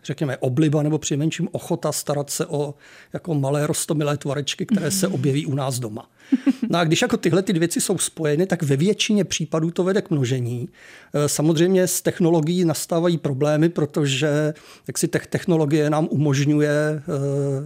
řekněme, 0.05 0.37
obliba 0.37 0.83
nebo 0.83 0.97
přinejmenším 0.97 1.49
ochota 1.51 1.91
starat 1.91 2.29
se 2.29 2.45
o 2.45 2.73
jako 3.13 3.33
malé 3.33 3.67
rostomilé 3.67 4.17
tvorečky, 4.17 4.65
které 4.65 4.91
se 4.91 5.07
objeví 5.07 5.45
u 5.45 5.55
nás 5.55 5.79
doma. 5.79 6.09
No 6.69 6.79
a 6.79 6.83
když 6.83 7.01
jako 7.01 7.17
tyhle 7.17 7.41
ty 7.41 7.53
věci 7.53 7.81
jsou 7.81 7.97
spojeny, 7.97 8.45
tak 8.45 8.63
ve 8.63 8.75
většině 8.75 9.23
případů 9.23 9.71
to 9.71 9.83
vede 9.83 10.01
k 10.01 10.09
množení. 10.09 10.69
E, 11.13 11.29
samozřejmě 11.29 11.87
s 11.87 12.01
technologií 12.01 12.65
nastávají 12.65 13.17
problémy, 13.17 13.69
protože 13.69 14.53
jak 14.87 14.97
si 14.97 15.07
technologie 15.07 15.89
nám 15.89 16.07
umožňuje 16.11 16.69
e, 16.69 17.01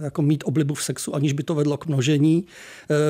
jako 0.04 0.22
mít 0.22 0.44
oblibu 0.46 0.74
v 0.74 0.84
sexu, 0.84 1.14
aniž 1.14 1.32
by 1.32 1.42
to 1.42 1.54
vedlo 1.54 1.76
k 1.76 1.86
množení. 1.86 2.44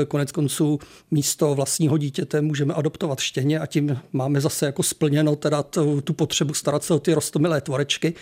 E, 0.02 0.06
konec 0.06 0.32
konců 0.32 0.78
místo 1.10 1.54
vlastního 1.54 1.98
dítěte 1.98 2.40
můžeme 2.40 2.74
adoptovat 2.74 3.20
štěně 3.20 3.58
a 3.58 3.66
tím 3.66 4.00
máme 4.12 4.40
zase 4.40 4.66
jako 4.66 4.82
splněno 4.82 5.36
teda 5.36 5.62
tu, 5.62 6.00
tu 6.00 6.12
potřebu 6.12 6.54
starat 6.54 6.84
se 6.84 6.94
o 6.94 6.98
ty 6.98 7.14
rostomilé 7.14 7.60
tvorečky. 7.60 8.14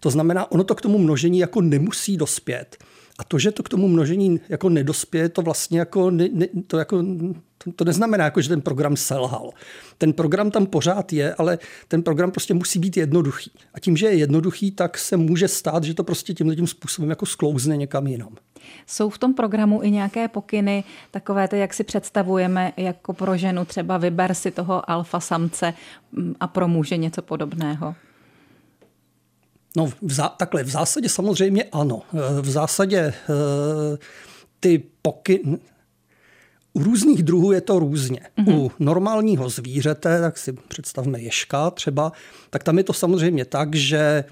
To 0.00 0.10
znamená, 0.10 0.52
ono 0.52 0.64
to 0.64 0.74
k 0.74 0.80
tomu 0.80 0.98
množení 0.98 1.38
jako 1.38 1.60
nemusí 1.60 2.16
dospět. 2.16 2.76
A 3.18 3.24
to, 3.24 3.38
že 3.38 3.50
to 3.50 3.62
k 3.62 3.68
tomu 3.68 3.88
množení 3.88 4.40
jako 4.48 4.68
nedospěje, 4.68 5.28
to 5.28 5.42
vlastně 5.42 5.78
jako, 5.78 6.10
ne, 6.10 6.28
ne, 6.32 6.46
to 6.66 6.78
jako 6.78 7.04
to, 7.64 7.72
to 7.72 7.84
neznamená, 7.84 8.24
jako, 8.24 8.40
že 8.40 8.48
ten 8.48 8.60
program 8.60 8.96
selhal. 8.96 9.50
Ten 9.98 10.12
program 10.12 10.50
tam 10.50 10.66
pořád 10.66 11.12
je, 11.12 11.34
ale 11.34 11.58
ten 11.88 12.02
program 12.02 12.30
prostě 12.30 12.54
musí 12.54 12.78
být 12.78 12.96
jednoduchý. 12.96 13.50
A 13.74 13.80
tím, 13.80 13.96
že 13.96 14.06
je 14.06 14.14
jednoduchý, 14.14 14.70
tak 14.70 14.98
se 14.98 15.16
může 15.16 15.48
stát, 15.48 15.84
že 15.84 15.94
to 15.94 16.04
prostě 16.04 16.34
tímhle 16.34 16.56
tím 16.56 16.66
způsobem 16.66 17.10
jako 17.10 17.26
sklouzne 17.26 17.76
někam 17.76 18.06
jinam. 18.06 18.36
Jsou 18.86 19.10
v 19.10 19.18
tom 19.18 19.34
programu 19.34 19.82
i 19.82 19.90
nějaké 19.90 20.28
pokyny, 20.28 20.84
takové 21.10 21.48
ty, 21.48 21.58
jak 21.58 21.74
si 21.74 21.84
představujeme 21.84 22.72
jako 22.76 23.12
pro 23.12 23.36
ženu, 23.36 23.64
třeba 23.64 23.98
vyber 23.98 24.34
si 24.34 24.50
toho 24.50 24.90
alfa 24.90 25.20
samce 25.20 25.74
mm, 26.12 26.34
a 26.40 26.46
pro 26.46 26.68
muže 26.68 26.96
něco 26.96 27.22
podobného? 27.22 27.94
No 29.76 29.86
v 30.02 30.12
zá, 30.12 30.28
takhle, 30.28 30.62
v 30.62 30.68
zásadě 30.68 31.08
samozřejmě 31.08 31.64
ano. 31.64 32.02
V 32.40 32.50
zásadě 32.50 32.98
eh, 32.98 33.14
ty 34.60 34.82
poky, 35.02 35.40
U 36.76 36.82
různých 36.82 37.22
druhů 37.22 37.52
je 37.52 37.60
to 37.60 37.78
různě. 37.78 38.20
Mm-hmm. 38.38 38.58
U 38.58 38.70
normálního 38.78 39.48
zvířete, 39.48 40.20
tak 40.20 40.38
si 40.38 40.52
představme 40.52 41.20
ješka 41.20 41.70
třeba, 41.70 42.12
tak 42.50 42.64
tam 42.64 42.78
je 42.78 42.84
to 42.84 42.92
samozřejmě 42.92 43.44
tak, 43.44 43.74
že 43.74 43.98
e, 43.98 44.24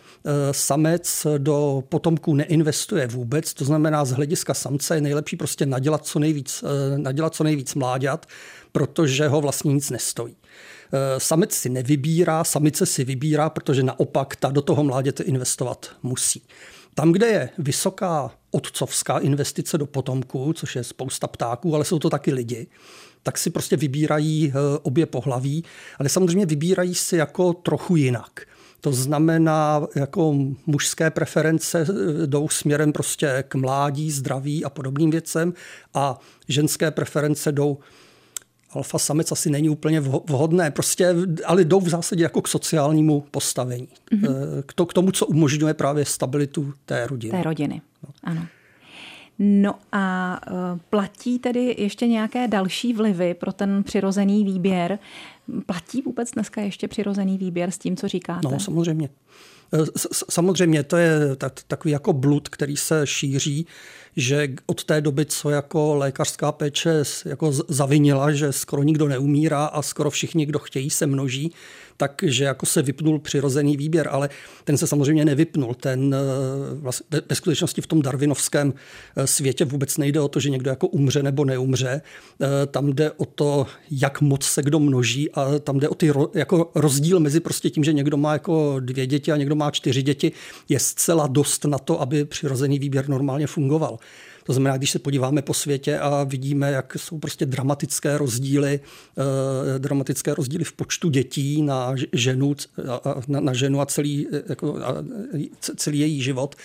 samec 0.50 1.26
do 1.38 1.82
potomků 1.88 2.34
neinvestuje 2.34 3.06
vůbec, 3.06 3.54
to 3.54 3.64
znamená 3.64 4.04
z 4.04 4.10
hlediska 4.10 4.54
samce 4.54 4.94
je 4.94 5.00
nejlepší 5.00 5.36
prostě 5.36 5.66
nadělat 5.66 6.06
co 6.06 6.18
nejvíc, 6.18 6.64
nadělat 6.96 7.34
co 7.34 7.44
nejvíc 7.44 7.74
mláďat, 7.74 8.26
protože 8.72 9.28
ho 9.28 9.40
vlastně 9.40 9.74
nic 9.74 9.90
nestojí. 9.90 10.36
E, 10.92 11.20
samec 11.20 11.52
si 11.52 11.68
nevybírá, 11.68 12.44
samice 12.44 12.86
si 12.86 13.04
vybírá, 13.04 13.50
protože 13.50 13.82
naopak 13.82 14.36
ta 14.36 14.50
do 14.50 14.62
toho 14.62 14.84
mláděte 14.84 15.22
investovat 15.22 15.90
musí. 16.02 16.42
Tam, 16.94 17.12
kde 17.12 17.26
je 17.26 17.50
vysoká 17.58 18.30
otcovská 18.50 19.18
investice 19.18 19.78
do 19.78 19.86
potomků, 19.86 20.52
což 20.52 20.76
je 20.76 20.84
spousta 20.84 21.26
ptáků, 21.26 21.74
ale 21.74 21.84
jsou 21.84 21.98
to 21.98 22.10
taky 22.10 22.32
lidi, 22.32 22.66
tak 23.22 23.38
si 23.38 23.50
prostě 23.50 23.76
vybírají 23.76 24.52
eh, 24.54 24.78
obě 24.82 25.06
pohlaví, 25.06 25.64
ale 25.98 26.08
samozřejmě 26.08 26.46
vybírají 26.46 26.94
si 26.94 27.16
jako 27.16 27.52
trochu 27.52 27.96
jinak. 27.96 28.40
To 28.80 28.92
znamená, 28.92 29.86
jako 29.96 30.34
mužské 30.66 31.10
preference 31.10 31.80
eh, 31.80 32.26
jdou 32.26 32.48
směrem 32.48 32.92
prostě 32.92 33.44
k 33.48 33.54
mládí, 33.54 34.10
zdraví 34.10 34.64
a 34.64 34.70
podobným 34.70 35.10
věcem 35.10 35.54
a 35.94 36.18
ženské 36.48 36.90
preference 36.90 37.52
jdou 37.52 37.78
alfa 38.72 38.98
samec 38.98 39.32
asi 39.32 39.50
není 39.50 39.68
úplně 39.68 40.00
vhodné, 40.00 40.70
prostě, 40.70 41.14
ale 41.44 41.64
jdou 41.64 41.80
v 41.80 41.88
zásadě 41.88 42.22
jako 42.22 42.42
k 42.42 42.48
sociálnímu 42.48 43.24
postavení. 43.30 43.88
Mm-hmm. 44.12 44.62
K, 44.66 44.72
to, 44.72 44.86
k 44.86 44.92
tomu, 44.92 45.10
co 45.10 45.26
umožňuje 45.26 45.74
právě 45.74 46.04
stabilitu 46.04 46.74
té 46.84 47.06
rodiny. 47.06 47.38
Té 47.38 47.42
rodiny, 47.42 47.82
no. 48.02 48.14
ano. 48.24 48.46
No 49.38 49.74
a 49.92 50.40
uh, 50.50 50.78
platí 50.90 51.38
tedy 51.38 51.74
ještě 51.78 52.06
nějaké 52.06 52.48
další 52.48 52.92
vlivy 52.92 53.34
pro 53.34 53.52
ten 53.52 53.82
přirozený 53.82 54.44
výběr? 54.44 54.98
Platí 55.66 56.02
vůbec 56.02 56.30
dneska 56.30 56.60
ještě 56.60 56.88
přirozený 56.88 57.38
výběr 57.38 57.70
s 57.70 57.78
tím, 57.78 57.96
co 57.96 58.08
říkáte? 58.08 58.48
No, 58.50 58.60
samozřejmě. 58.60 59.08
E, 59.74 59.78
samozřejmě 60.30 60.82
to 60.82 60.96
je 60.96 61.36
takový 61.66 61.92
jako 61.92 62.12
blud, 62.12 62.48
který 62.48 62.76
se 62.76 63.06
šíří 63.06 63.66
že 64.16 64.48
od 64.66 64.84
té 64.84 65.00
doby, 65.00 65.24
co 65.24 65.50
jako 65.50 65.94
lékařská 65.94 66.52
péče 66.52 67.02
jako 67.24 67.52
zavinila, 67.52 68.32
že 68.32 68.52
skoro 68.52 68.82
nikdo 68.82 69.08
neumírá 69.08 69.64
a 69.64 69.82
skoro 69.82 70.10
všichni, 70.10 70.46
kdo 70.46 70.58
chtějí, 70.58 70.90
se 70.90 71.06
množí, 71.06 71.52
takže 71.96 72.44
jako 72.44 72.66
se 72.66 72.82
vypnul 72.82 73.18
přirozený 73.18 73.76
výběr, 73.76 74.08
ale 74.10 74.28
ten 74.64 74.76
se 74.76 74.86
samozřejmě 74.86 75.24
nevypnul. 75.24 75.74
Ten 75.74 76.16
vlastně 76.74 77.20
ve 77.28 77.36
skutečnosti 77.36 77.80
v 77.80 77.86
tom 77.86 78.02
darwinovském 78.02 78.74
eh, 79.16 79.26
světě 79.26 79.64
vůbec 79.64 79.98
nejde 79.98 80.20
o 80.20 80.28
to, 80.28 80.40
že 80.40 80.50
někdo 80.50 80.70
jako 80.70 80.86
umře 80.88 81.22
nebo 81.22 81.44
neumře. 81.44 82.00
Eh, 82.42 82.66
tam 82.66 82.92
jde 82.92 83.10
o 83.10 83.24
to, 83.24 83.66
jak 83.90 84.20
moc 84.20 84.44
se 84.44 84.62
kdo 84.62 84.78
množí 84.78 85.30
a 85.30 85.58
tam 85.58 85.78
jde 85.78 85.88
o 85.88 85.94
ty 85.94 86.12
jako 86.34 86.70
rozdíl 86.74 87.20
mezi 87.20 87.40
prostě 87.40 87.70
tím, 87.70 87.84
že 87.84 87.92
někdo 87.92 88.16
má 88.16 88.32
jako 88.32 88.80
dvě 88.80 89.06
děti 89.06 89.32
a 89.32 89.36
někdo 89.36 89.54
má 89.54 89.70
čtyři 89.70 90.02
děti, 90.02 90.32
je 90.68 90.78
zcela 90.78 91.26
dost 91.26 91.64
na 91.64 91.78
to, 91.78 92.00
aby 92.00 92.24
přirozený 92.24 92.78
výběr 92.78 93.08
normálně 93.08 93.46
fungoval. 93.46 93.98
To 94.44 94.52
znamená, 94.52 94.76
když 94.76 94.90
se 94.90 94.98
podíváme 94.98 95.42
po 95.42 95.54
světě 95.54 95.98
a 95.98 96.24
vidíme, 96.24 96.70
jak 96.70 96.96
jsou 96.96 97.18
prostě 97.18 97.46
dramatické 97.46 98.18
rozdíly, 98.18 98.80
eh, 99.18 99.78
dramatické 99.78 100.34
rozdíly 100.34 100.64
v 100.64 100.72
počtu 100.72 101.10
dětí 101.10 101.62
na 101.62 101.94
ženu, 102.12 102.54
na, 103.28 103.40
na 103.40 103.52
ženu 103.52 103.80
a 103.80 103.86
celý, 103.86 104.26
jako, 104.48 104.76
a 104.76 104.94
celý 105.76 105.98
její 105.98 106.22
život, 106.22 106.56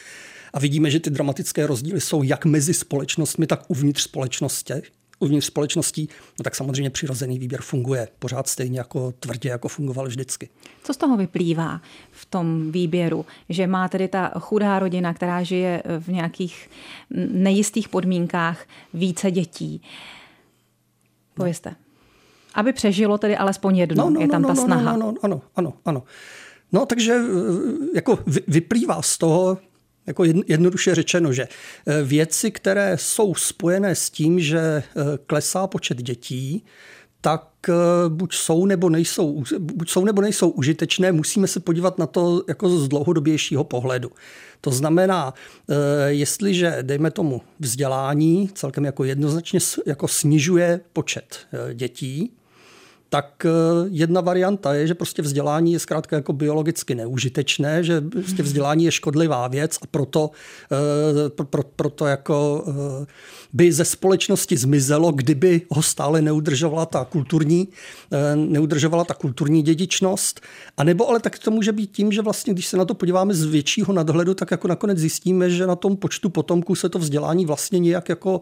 a 0.53 0.59
vidíme, 0.59 0.91
že 0.91 0.99
ty 0.99 1.09
dramatické 1.09 1.67
rozdíly 1.67 2.01
jsou 2.01 2.23
jak 2.23 2.45
mezi 2.45 2.73
společnostmi, 2.73 3.47
tak 3.47 3.63
uvnitř 3.67 4.01
společnosti 4.01 4.73
uvnitř 5.19 5.45
společností, 5.45 6.09
no 6.39 6.43
tak 6.43 6.55
samozřejmě 6.55 6.89
přirozený 6.89 7.39
výběr 7.39 7.61
funguje 7.61 8.07
pořád 8.19 8.47
stejně 8.47 8.79
jako 8.79 9.13
tvrdě, 9.19 9.49
jako 9.49 9.67
fungoval 9.67 10.07
vždycky. 10.07 10.49
Co 10.83 10.93
z 10.93 10.97
toho 10.97 11.17
vyplývá 11.17 11.81
v 12.11 12.25
tom 12.25 12.71
výběru? 12.71 13.25
Že 13.49 13.67
má 13.67 13.89
tedy 13.89 14.07
ta 14.07 14.31
chudá 14.39 14.79
rodina, 14.79 15.13
která 15.13 15.43
žije 15.43 15.83
v 15.99 16.07
nějakých 16.07 16.69
nejistých 17.31 17.89
podmínkách, 17.89 18.65
více 18.93 19.31
dětí. 19.31 19.81
Povězte. 21.33 21.75
Aby 22.53 22.73
přežilo 22.73 23.17
tedy 23.17 23.37
alespoň 23.37 23.77
jedno, 23.77 24.03
no, 24.03 24.09
no, 24.09 24.21
je 24.21 24.27
tam 24.27 24.41
no, 24.41 24.47
no, 24.49 24.55
ta 24.55 24.61
no, 24.61 24.65
snaha. 24.65 24.93
No, 24.93 24.97
no, 24.97 25.11
no, 25.11 25.17
ano, 25.21 25.41
ano, 25.55 25.73
ano. 25.85 26.03
No, 26.71 26.85
takže 26.85 27.13
eh, 27.13 27.95
jako 27.95 28.19
vyplývá 28.47 29.01
z 29.01 29.17
toho, 29.17 29.57
jako 30.07 30.23
jednoduše 30.47 30.95
řečeno, 30.95 31.33
že 31.33 31.47
eh, 31.47 32.03
věci, 32.03 32.51
které 32.51 32.97
jsou 32.99 33.35
spojené 33.35 33.95
s 33.95 34.09
tím, 34.09 34.39
že 34.39 34.59
eh, 34.59 34.83
klesá 35.27 35.67
počet 35.67 35.97
dětí, 35.97 36.65
tak 37.21 37.49
eh, 37.69 37.73
buď 38.07 38.35
jsou 38.35 38.65
nebo 38.65 38.89
nejsou, 38.89 39.43
buď 39.59 39.89
jsou 39.89 40.05
nebo 40.05 40.21
nejsou 40.21 40.49
užitečné, 40.49 41.11
musíme 41.11 41.47
se 41.47 41.59
podívat 41.59 41.97
na 41.97 42.07
to 42.07 42.43
jako 42.47 42.69
z 42.69 42.87
dlouhodobějšího 42.87 43.63
pohledu. 43.63 44.11
To 44.61 44.71
znamená, 44.71 45.33
jestliže, 46.07 46.77
dejme 46.81 47.11
tomu, 47.11 47.41
vzdělání 47.59 48.49
celkem 48.53 48.85
jako 48.85 49.03
jednoznačně 49.03 49.59
jako 49.85 50.07
snižuje 50.07 50.79
počet 50.93 51.39
dětí, 51.73 52.31
tak 53.09 53.45
eh, 53.45 53.49
jedna 53.89 54.21
varianta 54.21 54.73
je, 54.73 54.87
že 54.87 54.95
prostě 54.95 55.21
vzdělání 55.21 55.73
je 55.73 55.79
zkrátka 55.79 56.15
jako 56.15 56.33
biologicky 56.33 56.95
neužitečné, 56.95 57.83
že 57.83 58.01
prostě 58.01 58.43
vzdělání 58.43 58.85
je 58.85 58.91
škodlivá 58.91 59.47
věc 59.47 59.77
a 59.81 59.87
proto, 59.91 60.31
eh, 60.71 61.29
pro, 61.29 61.45
pro, 61.45 61.63
proto 61.75 62.05
jako 62.05 62.65
eh, 62.67 63.05
by 63.53 63.71
ze 63.71 63.85
společnosti 63.85 64.57
zmizelo, 64.57 65.11
kdyby 65.11 65.61
ho 65.69 65.81
stále 65.81 66.21
neudržovala 66.21 66.85
ta 66.85 67.05
kulturní, 67.05 67.67
neudržovala 68.35 69.03
ta 69.03 69.13
kulturní 69.13 69.61
dědičnost. 69.61 70.41
A 70.77 70.83
nebo 70.83 71.09
ale 71.09 71.19
tak 71.19 71.39
to 71.39 71.51
může 71.51 71.71
být 71.71 71.91
tím, 71.91 72.11
že 72.11 72.21
vlastně, 72.21 72.53
když 72.53 72.67
se 72.67 72.77
na 72.77 72.85
to 72.85 72.93
podíváme 72.93 73.33
z 73.33 73.43
většího 73.43 73.93
nadhledu, 73.93 74.33
tak 74.33 74.51
jako 74.51 74.67
nakonec 74.67 74.97
zjistíme, 74.97 75.49
že 75.49 75.67
na 75.67 75.75
tom 75.75 75.97
počtu 75.97 76.29
potomků 76.29 76.75
se 76.75 76.89
to 76.89 76.99
vzdělání 76.99 77.45
vlastně 77.45 77.79
nějak 77.79 78.09
jako 78.09 78.41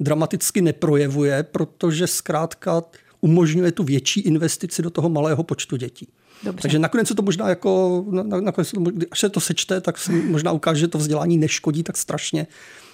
dramaticky 0.00 0.62
neprojevuje, 0.62 1.42
protože 1.42 2.06
zkrátka 2.06 2.82
umožňuje 3.26 3.72
tu 3.72 3.84
větší 3.84 4.20
investici 4.20 4.82
do 4.82 4.90
toho 4.90 5.08
malého 5.08 5.42
počtu 5.42 5.76
dětí. 5.76 6.08
Dobře. 6.44 6.62
Takže 6.62 6.78
nakonec 6.78 7.08
se 7.08 7.14
to 7.14 7.22
možná 7.22 7.48
jako, 7.48 8.04
nakonec 8.40 8.70
to, 8.70 8.80
až 9.10 9.20
se 9.20 9.28
to 9.28 9.40
sečte, 9.40 9.80
tak 9.80 9.98
se 9.98 10.12
možná 10.12 10.52
ukáže, 10.52 10.80
že 10.80 10.88
to 10.88 10.98
vzdělání 10.98 11.38
neškodí 11.38 11.82
tak 11.82 11.96
strašně, 11.96 12.46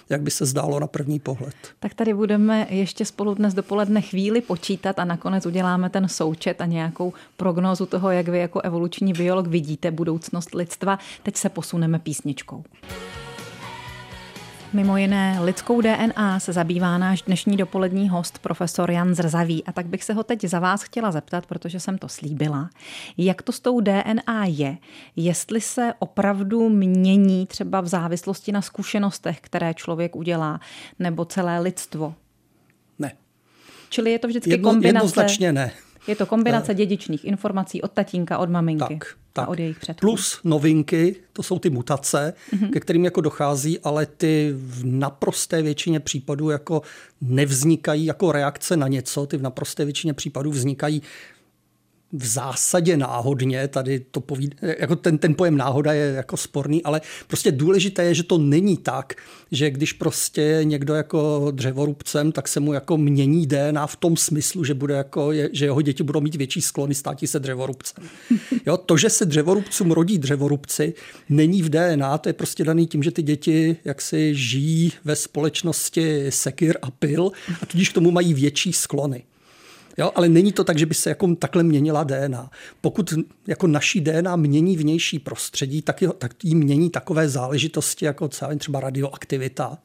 jak 0.09 0.21
by 0.21 0.31
se 0.31 0.45
zdálo 0.45 0.79
na 0.79 0.87
první 0.87 1.19
pohled. 1.19 1.55
Tak 1.79 1.93
tady 1.93 2.13
budeme 2.13 2.67
ještě 2.69 3.05
spolu 3.05 3.33
dnes 3.33 3.53
dopoledne 3.53 4.01
chvíli 4.01 4.41
počítat 4.41 4.99
a 4.99 5.05
nakonec 5.05 5.45
uděláme 5.45 5.89
ten 5.89 6.09
součet 6.09 6.61
a 6.61 6.65
nějakou 6.65 7.13
prognózu 7.37 7.85
toho, 7.85 8.11
jak 8.11 8.27
vy 8.27 8.39
jako 8.39 8.61
evoluční 8.61 9.13
biolog 9.13 9.47
vidíte 9.47 9.91
budoucnost 9.91 10.55
lidstva. 10.55 10.99
Teď 11.23 11.35
se 11.35 11.49
posuneme 11.49 11.99
písničkou. 11.99 12.63
Mimo 14.73 14.97
jiné 14.97 15.37
lidskou 15.41 15.81
DNA 15.81 16.39
se 16.39 16.53
zabývá 16.53 16.97
náš 16.97 17.21
dnešní 17.21 17.57
dopolední 17.57 18.09
host, 18.09 18.39
profesor 18.39 18.91
Jan 18.91 19.15
Zrzavý. 19.15 19.63
A 19.63 19.71
tak 19.71 19.85
bych 19.85 20.03
se 20.03 20.13
ho 20.13 20.23
teď 20.23 20.45
za 20.45 20.59
vás 20.59 20.83
chtěla 20.83 21.11
zeptat, 21.11 21.45
protože 21.45 21.79
jsem 21.79 21.97
to 21.97 22.09
slíbila, 22.09 22.69
jak 23.17 23.41
to 23.41 23.51
s 23.51 23.59
tou 23.59 23.79
DNA 23.79 24.45
je, 24.45 24.77
jestli 25.15 25.61
se 25.61 25.93
opravdu 25.99 26.69
mění 26.69 27.47
třeba 27.47 27.81
v 27.81 27.87
závislosti 27.87 28.51
na 28.51 28.61
zkušenostech, 28.61 29.41
které 29.41 29.73
člověk 29.73 30.15
udělá, 30.15 30.59
nebo 30.99 31.25
celé 31.25 31.59
lidstvo. 31.59 32.15
Ne. 32.99 33.11
Čili 33.89 34.11
je 34.11 34.19
to 34.19 34.27
vždycky 34.27 34.49
Jedno, 34.49 34.69
kombinace... 34.69 35.05
Jednoznačně 35.05 35.53
ne. 35.53 35.71
Je 36.07 36.15
to 36.15 36.25
kombinace 36.25 36.73
dědičných 36.73 37.25
informací 37.25 37.81
od 37.81 37.91
tatínka, 37.91 38.37
od 38.37 38.49
maminky 38.49 38.97
tak, 38.99 39.15
tak. 39.33 39.45
a 39.45 39.47
od 39.47 39.59
jejich 39.59 39.79
předků. 39.79 40.01
Plus 40.01 40.39
novinky, 40.43 41.15
to 41.33 41.43
jsou 41.43 41.59
ty 41.59 41.69
mutace, 41.69 42.33
mm-hmm. 42.53 42.69
ke 42.69 42.79
kterým 42.79 43.05
jako 43.05 43.21
dochází, 43.21 43.79
ale 43.79 44.05
ty 44.05 44.53
v 44.55 44.85
naprosté 44.85 45.61
většině 45.61 45.99
případů 45.99 46.49
jako 46.49 46.81
nevznikají 47.21 48.05
jako 48.05 48.31
reakce 48.31 48.77
na 48.77 48.87
něco, 48.87 49.25
ty 49.25 49.37
v 49.37 49.41
naprosté 49.41 49.85
většině 49.85 50.13
případů 50.13 50.51
vznikají 50.51 51.01
v 52.13 52.25
zásadě 52.25 52.97
náhodně, 52.97 53.67
tady 53.67 53.99
to 53.99 54.21
povíd, 54.21 54.55
jako 54.79 54.95
ten, 54.95 55.17
ten 55.17 55.35
pojem 55.35 55.57
náhoda 55.57 55.93
je 55.93 56.13
jako 56.13 56.37
sporný, 56.37 56.83
ale 56.83 57.01
prostě 57.27 57.51
důležité 57.51 58.03
je, 58.03 58.13
že 58.13 58.23
to 58.23 58.37
není 58.37 58.77
tak, 58.77 59.13
že 59.51 59.71
když 59.71 59.93
prostě 59.93 60.59
někdo 60.63 60.93
jako 60.93 61.47
dřevorubcem, 61.51 62.31
tak 62.31 62.47
se 62.47 62.59
mu 62.59 62.73
jako 62.73 62.97
mění 62.97 63.47
DNA 63.47 63.87
v 63.87 63.95
tom 63.95 64.17
smyslu, 64.17 64.63
že, 64.63 64.73
bude 64.73 64.93
jako, 64.93 65.33
že 65.51 65.65
jeho 65.65 65.81
děti 65.81 66.03
budou 66.03 66.21
mít 66.21 66.35
větší 66.35 66.61
sklony 66.61 66.95
státí 66.95 67.27
se 67.27 67.39
dřevorubcem. 67.39 68.03
Jo, 68.65 68.77
to, 68.77 68.97
že 68.97 69.09
se 69.09 69.25
dřevorubcům 69.25 69.91
rodí 69.91 70.17
dřevorubci, 70.17 70.93
není 71.29 71.61
v 71.61 71.69
DNA, 71.69 72.17
to 72.17 72.29
je 72.29 72.33
prostě 72.33 72.63
daný 72.63 72.87
tím, 72.87 73.03
že 73.03 73.11
ty 73.11 73.21
děti 73.21 73.77
jaksi 73.85 74.35
žijí 74.35 74.91
ve 75.05 75.15
společnosti 75.15 76.25
sekir 76.29 76.77
a 76.81 76.91
pil 76.91 77.31
a 77.61 77.65
tudíž 77.65 77.89
k 77.89 77.93
tomu 77.93 78.11
mají 78.11 78.33
větší 78.33 78.73
sklony. 78.73 79.23
Jo, 79.97 80.11
ale 80.15 80.29
není 80.29 80.51
to 80.51 80.63
tak, 80.63 80.77
že 80.77 80.85
by 80.85 80.93
se 80.93 81.09
jako 81.09 81.35
takhle 81.35 81.63
měnila 81.63 82.03
DNA. 82.03 82.49
Pokud 82.81 83.13
jako 83.47 83.67
naší 83.67 84.01
DNA 84.01 84.35
mění 84.35 84.77
vnější 84.77 85.19
prostředí, 85.19 85.81
tak, 85.81 86.01
je, 86.01 86.09
tak 86.17 86.43
jí 86.43 86.55
mění 86.55 86.89
takové 86.89 87.29
záležitosti 87.29 88.05
jako 88.05 88.29
třeba 88.57 88.79
radioaktivita 88.79 89.77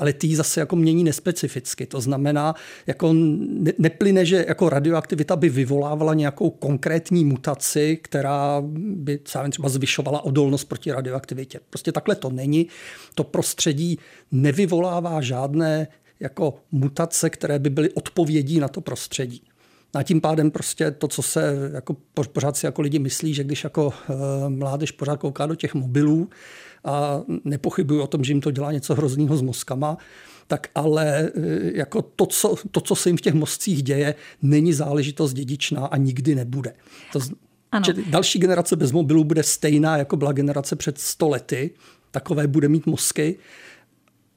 ale 0.00 0.12
ty 0.12 0.36
zase 0.36 0.60
jako 0.60 0.76
mění 0.76 1.04
nespecificky. 1.04 1.86
To 1.86 2.00
znamená, 2.00 2.54
jako 2.86 3.12
ne, 3.12 3.72
neplyne, 3.78 4.24
že 4.26 4.44
jako 4.48 4.68
radioaktivita 4.68 5.36
by 5.36 5.48
vyvolávala 5.48 6.14
nějakou 6.14 6.50
konkrétní 6.50 7.24
mutaci, 7.24 7.98
která 8.02 8.62
by 8.76 9.18
třeba 9.50 9.68
zvyšovala 9.68 10.24
odolnost 10.24 10.64
proti 10.64 10.92
radioaktivitě. 10.92 11.60
Prostě 11.70 11.92
takhle 11.92 12.14
to 12.14 12.30
není. 12.30 12.66
To 13.14 13.24
prostředí 13.24 13.98
nevyvolává 14.32 15.20
žádné 15.20 15.88
jako 16.20 16.54
mutace, 16.72 17.30
které 17.30 17.58
by 17.58 17.70
byly 17.70 17.90
odpovědí 17.90 18.60
na 18.60 18.68
to 18.68 18.80
prostředí. 18.80 19.42
A 19.94 20.02
tím 20.02 20.20
pádem 20.20 20.50
prostě 20.50 20.90
to, 20.90 21.08
co 21.08 21.22
se 21.22 21.70
jako 21.72 21.96
pořád 22.32 22.56
si 22.56 22.66
jako 22.66 22.82
lidi 22.82 22.98
myslí, 22.98 23.34
že 23.34 23.44
když 23.44 23.64
jako 23.64 23.92
eh, 24.10 24.14
mládež 24.48 24.90
pořád 24.90 25.16
kouká 25.16 25.46
do 25.46 25.54
těch 25.54 25.74
mobilů 25.74 26.30
a 26.84 27.22
nepochybuju 27.44 28.02
o 28.02 28.06
tom, 28.06 28.24
že 28.24 28.32
jim 28.32 28.40
to 28.40 28.50
dělá 28.50 28.72
něco 28.72 28.94
hroznýho 28.94 29.36
s 29.36 29.42
mozkama, 29.42 29.96
tak 30.46 30.68
ale 30.74 31.30
eh, 31.34 31.70
jako 31.74 32.02
to 32.02 32.26
co, 32.26 32.56
to, 32.70 32.80
co 32.80 32.94
se 32.94 33.08
jim 33.08 33.16
v 33.16 33.20
těch 33.20 33.34
mozcích 33.34 33.82
děje, 33.82 34.14
není 34.42 34.72
záležitost 34.72 35.32
dědičná 35.32 35.86
a 35.86 35.96
nikdy 35.96 36.34
nebude. 36.34 36.72
To, 37.12 37.20
ano. 37.72 37.84
Že 37.86 37.94
další 38.10 38.38
generace 38.38 38.76
bez 38.76 38.92
mobilů 38.92 39.24
bude 39.24 39.42
stejná, 39.42 39.96
jako 39.96 40.16
byla 40.16 40.32
generace 40.32 40.76
před 40.76 40.98
100 40.98 41.28
lety. 41.28 41.70
Takové 42.10 42.46
bude 42.46 42.68
mít 42.68 42.86
mozky. 42.86 43.38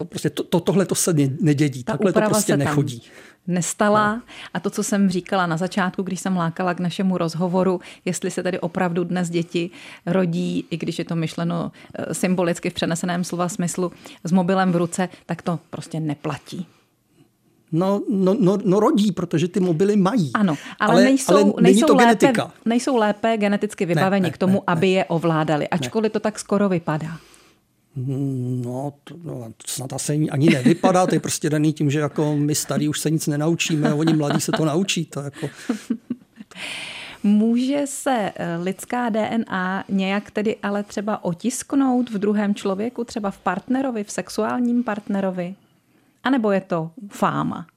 Prostě 0.09 0.29
to, 0.29 0.43
to, 0.43 0.59
tohle 0.59 0.85
to 0.85 0.95
se 0.95 1.13
nedědí. 1.39 1.83
Ta 1.83 1.91
Takhle 1.91 2.13
to 2.13 2.21
prostě 2.21 2.57
nechodí. 2.57 3.01
Nestala. 3.47 4.21
A 4.53 4.59
to, 4.59 4.69
co 4.69 4.83
jsem 4.83 5.09
říkala 5.09 5.47
na 5.47 5.57
začátku, 5.57 6.03
když 6.03 6.19
jsem 6.19 6.37
lákala 6.37 6.73
k 6.73 6.79
našemu 6.79 7.17
rozhovoru, 7.17 7.81
jestli 8.05 8.31
se 8.31 8.43
tedy 8.43 8.59
opravdu 8.59 9.03
dnes 9.03 9.29
děti 9.29 9.69
rodí, 10.05 10.65
i 10.69 10.77
když 10.77 10.99
je 10.99 11.05
to 11.05 11.15
myšleno 11.15 11.71
eh, 11.95 12.13
symbolicky 12.13 12.69
v 12.69 12.73
přeneseném 12.73 13.23
slova 13.23 13.49
smyslu, 13.49 13.91
s 14.23 14.31
mobilem 14.31 14.71
v 14.71 14.75
ruce, 14.75 15.09
tak 15.25 15.41
to 15.41 15.59
prostě 15.69 15.99
neplatí. 15.99 16.67
No, 17.71 18.01
no, 18.09 18.35
no, 18.39 18.57
no 18.65 18.79
rodí, 18.79 19.11
protože 19.11 19.47
ty 19.47 19.59
mobily 19.59 19.95
mají. 19.95 20.31
Ano, 20.33 20.57
ale, 20.79 20.91
ale 20.93 21.03
nejsou, 21.03 21.33
ale 21.33 21.53
nejsou, 21.61 21.85
to 21.85 21.95
lépe, 21.95 22.03
genetika. 22.03 22.51
nejsou 22.65 22.97
lépe 22.97 23.37
geneticky 23.37 23.85
vybaveni 23.85 24.23
ne, 24.23 24.31
k 24.31 24.37
tomu, 24.37 24.53
ne, 24.53 24.61
aby 24.67 24.87
ne. 24.87 24.93
je 24.93 25.05
ovládali, 25.05 25.67
ačkoliv 25.67 26.09
ne. 26.09 26.13
to 26.13 26.19
tak 26.19 26.39
skoro 26.39 26.69
vypadá. 26.69 27.17
No, 27.95 28.93
to, 29.03 29.15
no, 29.23 29.53
snad 29.67 29.93
asi 29.93 30.29
ani 30.31 30.49
nevypadá, 30.49 31.07
to 31.07 31.15
je 31.15 31.19
prostě 31.19 31.49
daný 31.49 31.73
tím, 31.73 31.91
že 31.91 31.99
jako 31.99 32.35
my 32.35 32.55
starí 32.55 32.89
už 32.89 32.99
se 32.99 33.11
nic 33.11 33.27
nenaučíme, 33.27 33.93
oni 33.93 34.13
mladí 34.13 34.41
se 34.41 34.51
to 34.51 34.65
naučí. 34.65 35.05
To 35.05 35.19
jako... 35.19 35.49
Může 37.23 37.81
se 37.85 38.31
eh, 38.35 38.57
lidská 38.57 39.09
DNA 39.09 39.83
nějak 39.89 40.31
tedy 40.31 40.55
ale 40.63 40.83
třeba 40.83 41.23
otisknout 41.23 42.09
v 42.09 42.17
druhém 42.17 42.55
člověku, 42.55 43.03
třeba 43.03 43.31
v 43.31 43.37
partnerovi, 43.37 44.03
v 44.03 44.11
sexuálním 44.11 44.83
partnerovi? 44.83 45.55
A 46.23 46.29
nebo 46.29 46.51
je 46.51 46.61
to 46.61 46.91
fáma? 47.09 47.67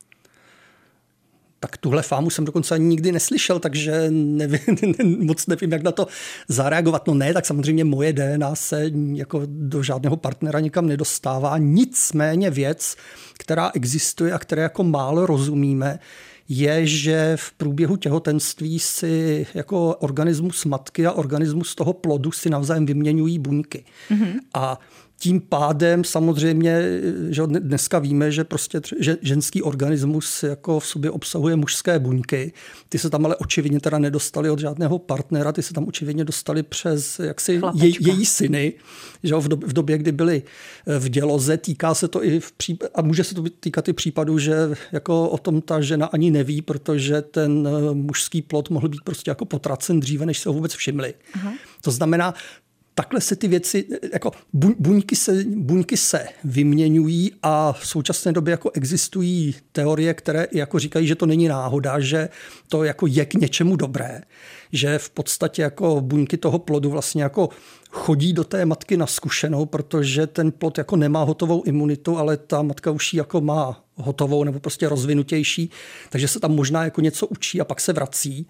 Tak 1.61 1.77
tuhle 1.77 2.03
fámu 2.03 2.31
jsem 2.31 2.45
dokonce 2.45 2.75
ani 2.75 2.85
nikdy 2.85 3.13
neslyšel, 3.13 3.59
takže 3.59 4.07
nevím, 4.11 4.61
moc 5.19 5.47
nevím, 5.47 5.73
jak 5.73 5.83
na 5.83 5.93
to 5.93 6.07
zareagovat. 6.49 7.07
No 7.07 7.15
ne, 7.15 7.33
tak 7.35 7.47
samozřejmě 7.47 7.85
moje 7.85 8.13
DNA 8.13 8.55
se 8.55 8.91
jako 9.13 9.43
do 9.47 9.83
žádného 9.83 10.17
partnera 10.17 10.61
nikam 10.61 10.87
nedostává. 10.87 11.59
Nicméně 11.59 12.51
věc, 12.51 12.97
která 13.39 13.71
existuje 13.75 14.33
a 14.33 14.39
které 14.39 14.63
jako 14.63 14.85
málo 14.85 15.27
rozumíme, 15.27 15.99
je, 16.49 16.87
že 16.87 17.33
v 17.37 17.53
průběhu 17.53 17.97
těhotenství 17.97 18.79
si 18.79 19.47
jako 19.55 19.95
organismus 19.95 20.65
matky 20.65 21.07
a 21.07 21.13
organismus 21.13 21.75
toho 21.75 21.93
plodu 21.93 22.33
si 22.33 22.51
navzájem 22.51 22.87
vyměňují 22.87 23.39
buňky. 23.39 23.85
Mm-hmm. 24.11 24.35
A 24.55 24.79
tím 25.19 25.41
pádem 25.41 26.05
samozřejmě, 26.05 26.83
že 27.29 27.43
dneska 27.47 27.99
víme, 27.99 28.33
že 28.33 28.45
prostě 28.45 28.81
že 29.01 29.17
ženský 29.23 29.63
organismus 29.63 30.43
jako 30.43 30.81
v 30.81 30.87
sobě 30.87 31.11
obsahuje 31.11 31.57
mužské 31.57 31.99
buňky. 31.99 32.53
Ty 32.89 32.99
se 32.99 33.11
tam 33.11 33.27
ale 33.27 33.37
očividně 33.37 33.81
teda 33.81 33.99
nedostali 33.99 34.51
od 34.51 34.59
žádného 34.59 34.99
partnera, 34.99 35.53
ty 35.53 35.63
se 35.63 35.75
tam 35.75 35.89
očividně 35.89 36.25
dostali 36.25 36.63
přes 36.63 37.19
jaksi 37.19 37.61
je, 37.75 37.89
její 38.01 38.27
syny, 38.27 38.73
že 39.23 39.35
v, 39.35 39.49
době, 39.49 39.69
v 39.69 39.73
době, 39.73 39.99
kdy 39.99 40.13
byly 40.13 40.43
eh, 40.87 40.99
v 40.99 41.09
děloze. 41.09 41.57
Týká 41.57 41.95
se 41.95 42.09
to 42.09 42.25
i 42.25 42.41
v 42.41 42.53
případ, 42.53 42.91
a 42.95 43.03
může 43.03 43.25
se 43.25 43.35
to 43.35 43.45
týkat 43.61 43.89
i 43.89 43.93
případu, 43.93 44.39
že 44.39 44.55
jako 44.93 45.29
o 45.29 45.39
tom 45.39 45.61
ta 45.61 45.81
žena 45.81 46.07
ani 46.07 46.31
neví, 46.31 46.63
protože 46.63 47.23
ten 47.23 47.69
eh, 47.69 47.95
mužský 47.95 48.43
plod 48.43 48.71
mohl 48.71 48.89
být 48.89 49.01
prostě 49.05 49.31
jako 49.31 49.45
potracen 49.45 50.01
dříve, 50.01 50.27
než 50.27 50.39
se 50.39 50.49
ho 50.49 50.53
vůbec 50.53 50.75
všimli. 50.75 51.15
Aha. 51.35 51.53
To 51.81 51.91
znamená, 51.91 52.35
takhle 52.99 53.21
se 53.21 53.37
ty 53.37 53.49
věci, 53.49 53.87
jako 54.13 54.31
buňky 54.79 55.17
se, 55.17 55.45
buňky 55.45 55.97
se 55.97 56.27
vyměňují 56.45 57.33
a 57.43 57.73
v 57.73 57.87
současné 57.87 58.33
době 58.33 58.51
jako 58.51 58.71
existují 58.75 59.55
teorie, 59.73 60.15
které 60.15 60.47
jako 60.53 60.79
říkají, 60.79 61.07
že 61.07 61.15
to 61.15 61.27
není 61.27 61.49
náhoda, 61.49 62.01
že 62.01 62.29
to 62.69 62.85
jako 62.85 63.07
je 63.07 63.25
k 63.25 63.35
něčemu 63.35 63.77
dobré, 63.77 64.21
že 64.73 64.99
v 64.99 65.11
podstatě 65.11 65.63
jako 65.63 66.01
buňky 66.01 66.37
toho 66.37 66.59
plodu 66.59 66.91
vlastně 66.91 67.23
jako 67.23 67.49
chodí 67.91 68.33
do 68.33 68.45
té 68.45 68.65
matky 68.65 68.97
na 68.97 69.07
zkušenou, 69.07 69.67
protože 69.67 70.27
ten 70.27 70.53
plod 70.53 70.79
jako 70.79 70.97
nemá 70.97 71.23
hotovou 71.23 71.63
imunitu, 71.63 72.19
ale 72.19 72.37
ta 72.37 72.63
matka 72.63 72.91
už 72.91 73.13
ji 73.13 73.19
jako 73.19 73.41
má 73.41 73.85
hotovou 73.95 74.45
nebo 74.45 74.61
prostě 74.61 74.89
rozvinutější, 74.89 75.71
takže 76.11 76.29
se 76.29 76.41
tam 76.41 76.55
možná 76.55 76.85
jako 76.85 77.01
něco 77.01 77.27
učí 77.27 77.61
a 77.61 77.65
pak 77.65 77.81
se 77.81 77.93
vrací, 77.93 78.49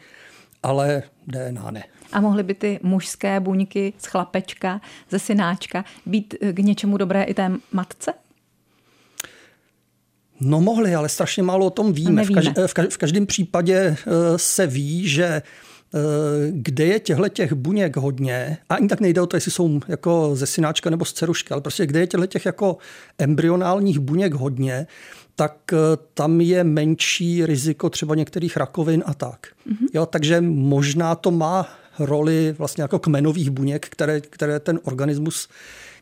ale 0.63 1.03
DNA 1.27 1.71
ne. 1.71 1.85
A 2.13 2.21
mohly 2.21 2.43
by 2.43 2.55
ty 2.55 2.81
mužské 2.83 3.41
buňky 3.41 3.93
z 3.99 4.07
chlapečka, 4.07 4.81
ze 5.11 5.19
synáčka 5.19 5.85
být 6.07 6.35
eh, 6.41 6.53
k 6.53 6.59
něčemu 6.59 6.97
dobré 6.97 7.23
i 7.23 7.35
té 7.35 7.51
matce? 7.73 8.13
No 10.41 10.61
mohli, 10.61 10.95
ale 10.95 11.09
strašně 11.09 11.43
málo 11.43 11.67
o 11.67 11.71
tom 11.71 11.93
víme. 11.93 12.25
V, 12.25 12.31
kaž, 12.31 12.49
v, 12.67 12.75
kaž, 12.75 12.87
v 12.91 12.97
každém 12.97 13.27
případě 13.27 13.75
eh, 13.77 13.97
se 14.37 14.67
ví, 14.67 15.09
že 15.09 15.25
eh, 15.25 15.43
kde 16.51 16.85
je 16.85 17.01
těchto 17.01 17.29
těch 17.29 17.53
buněk 17.53 17.97
hodně, 17.97 18.59
a 18.69 18.75
ani 18.75 18.89
tak 18.89 19.01
nejde 19.01 19.21
o 19.21 19.27
to, 19.27 19.37
jestli 19.37 19.51
jsou 19.51 19.81
jako 19.89 20.31
ze 20.35 20.47
synáčka 20.47 20.91
nebo 20.91 21.05
z 21.05 21.13
cerušky, 21.13 21.51
ale 21.51 21.61
prostě 21.61 21.87
kde 21.87 22.01
je 22.01 22.07
těchto 22.07 22.27
těch 22.27 22.47
jako 22.47 22.77
embryonálních 23.19 23.99
buněk 23.99 24.35
hodně, 24.35 24.87
tak 25.37 25.75
tam 26.15 26.41
je 26.41 26.65
menší 26.65 27.47
riziko 27.47 27.91
třeba 27.91 28.15
některých 28.15 28.57
rakovin 28.57 29.03
a 29.07 29.15
tak. 29.15 29.47
Mm-hmm. 29.47 29.89
Jo, 29.95 30.07
takže 30.07 30.41
možná 30.41 31.15
to 31.15 31.31
má 31.31 31.69
roli 31.99 32.55
vlastně 32.59 32.83
jako 32.83 32.99
kmenových 32.99 33.51
buněk, 33.51 33.89
které, 33.89 34.21
které 34.21 34.61
ten 34.61 34.81
organismus 34.83 35.49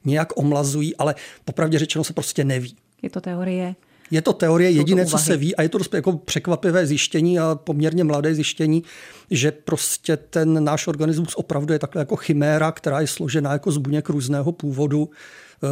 nějak 0.04 0.28
omlazují, 0.36 0.96
ale 0.96 1.14
popravdě 1.44 1.78
řečeno 1.78 2.04
se 2.04 2.12
prostě 2.12 2.44
neví. 2.44 2.76
Je 3.02 3.10
to 3.10 3.20
teorie. 3.20 3.74
Je 4.10 4.22
to 4.22 4.32
teorie, 4.32 4.70
jediné, 4.70 5.06
co 5.06 5.18
se 5.18 5.36
ví, 5.36 5.56
a 5.56 5.62
je 5.62 5.68
to 5.68 5.78
dost 5.78 5.94
jako 5.94 6.12
překvapivé 6.12 6.86
zjištění 6.86 7.38
a 7.38 7.54
poměrně 7.54 8.04
mladé 8.04 8.34
zjištění, 8.34 8.82
že 9.30 9.52
prostě 9.52 10.16
ten 10.16 10.64
náš 10.64 10.86
organismus 10.86 11.34
opravdu 11.36 11.72
je 11.72 11.78
takhle 11.78 12.00
jako 12.00 12.16
chiméra, 12.16 12.72
která 12.72 13.00
je 13.00 13.06
složená 13.06 13.52
jako 13.52 13.72
z 13.72 13.76
buněk 13.76 14.08
různého 14.08 14.52
původu. 14.52 15.10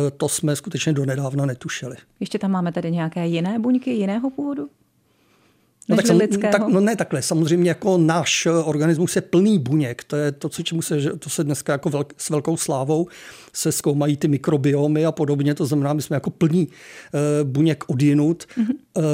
E, 0.07 0.11
to 0.11 0.29
jsme 0.29 0.57
skutečně 0.57 0.93
donedávna 0.93 1.47
netušili. 1.47 1.97
Ještě 2.21 2.39
tam 2.39 2.51
máme 2.51 2.73
tedy 2.73 2.91
nějaké 2.91 3.27
jiné 3.27 3.59
buňky 3.59 3.91
jiného 3.91 4.31
původu? 4.31 4.69
No, 5.89 5.97
tak, 5.97 6.07
sam, 6.07 6.19
tak, 6.53 6.69
no 6.69 6.81
ne 6.81 6.97
takhle, 6.97 7.23
samozřejmě 7.23 7.71
jako 7.71 7.99
náš 7.99 8.47
organismus 8.65 9.17
je 9.17 9.23
plný 9.23 9.59
buněk, 9.59 10.05
to 10.05 10.17
je 10.17 10.33
to, 10.33 10.49
co 10.49 10.63
čemu 10.63 10.83
se, 10.83 11.01
to 11.19 11.31
se 11.31 11.45
dneska 11.45 11.73
jako 11.73 11.91
velk, 11.91 12.15
s 12.17 12.31
velkou 12.31 12.57
slávou 12.57 13.09
se 13.53 13.73
zkoumají 13.73 14.17
ty 14.17 14.29
mikrobiomy 14.29 15.07
a 15.07 15.13
podobně, 15.13 15.55
to 15.55 15.67
znamená, 15.67 15.93
my 15.93 16.03
jsme 16.03 16.17
jako 16.17 16.31
plný 16.31 16.69
uh, 16.69 17.49
buněk 17.49 17.85
odjinut, 17.87 18.47
mm-hmm. 18.59 18.75
uh, 18.97 19.05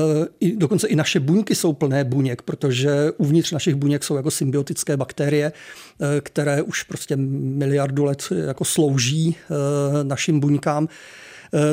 i, 0.40 0.56
dokonce 0.56 0.88
i 0.88 0.96
naše 0.96 1.20
buňky 1.20 1.54
jsou 1.54 1.72
plné 1.72 2.04
buněk, 2.04 2.42
protože 2.42 3.12
uvnitř 3.16 3.52
našich 3.52 3.74
buněk 3.74 4.04
jsou 4.04 4.16
jako 4.16 4.30
symbiotické 4.30 4.96
bakterie, 4.96 5.52
uh, 5.98 6.06
které 6.20 6.62
už 6.62 6.82
prostě 6.82 7.16
miliardu 7.16 8.04
let 8.04 8.22
jako 8.46 8.64
slouží 8.64 9.36
uh, 9.50 10.08
našim 10.08 10.40
buňkám. 10.40 10.88
Eh, 10.90 11.27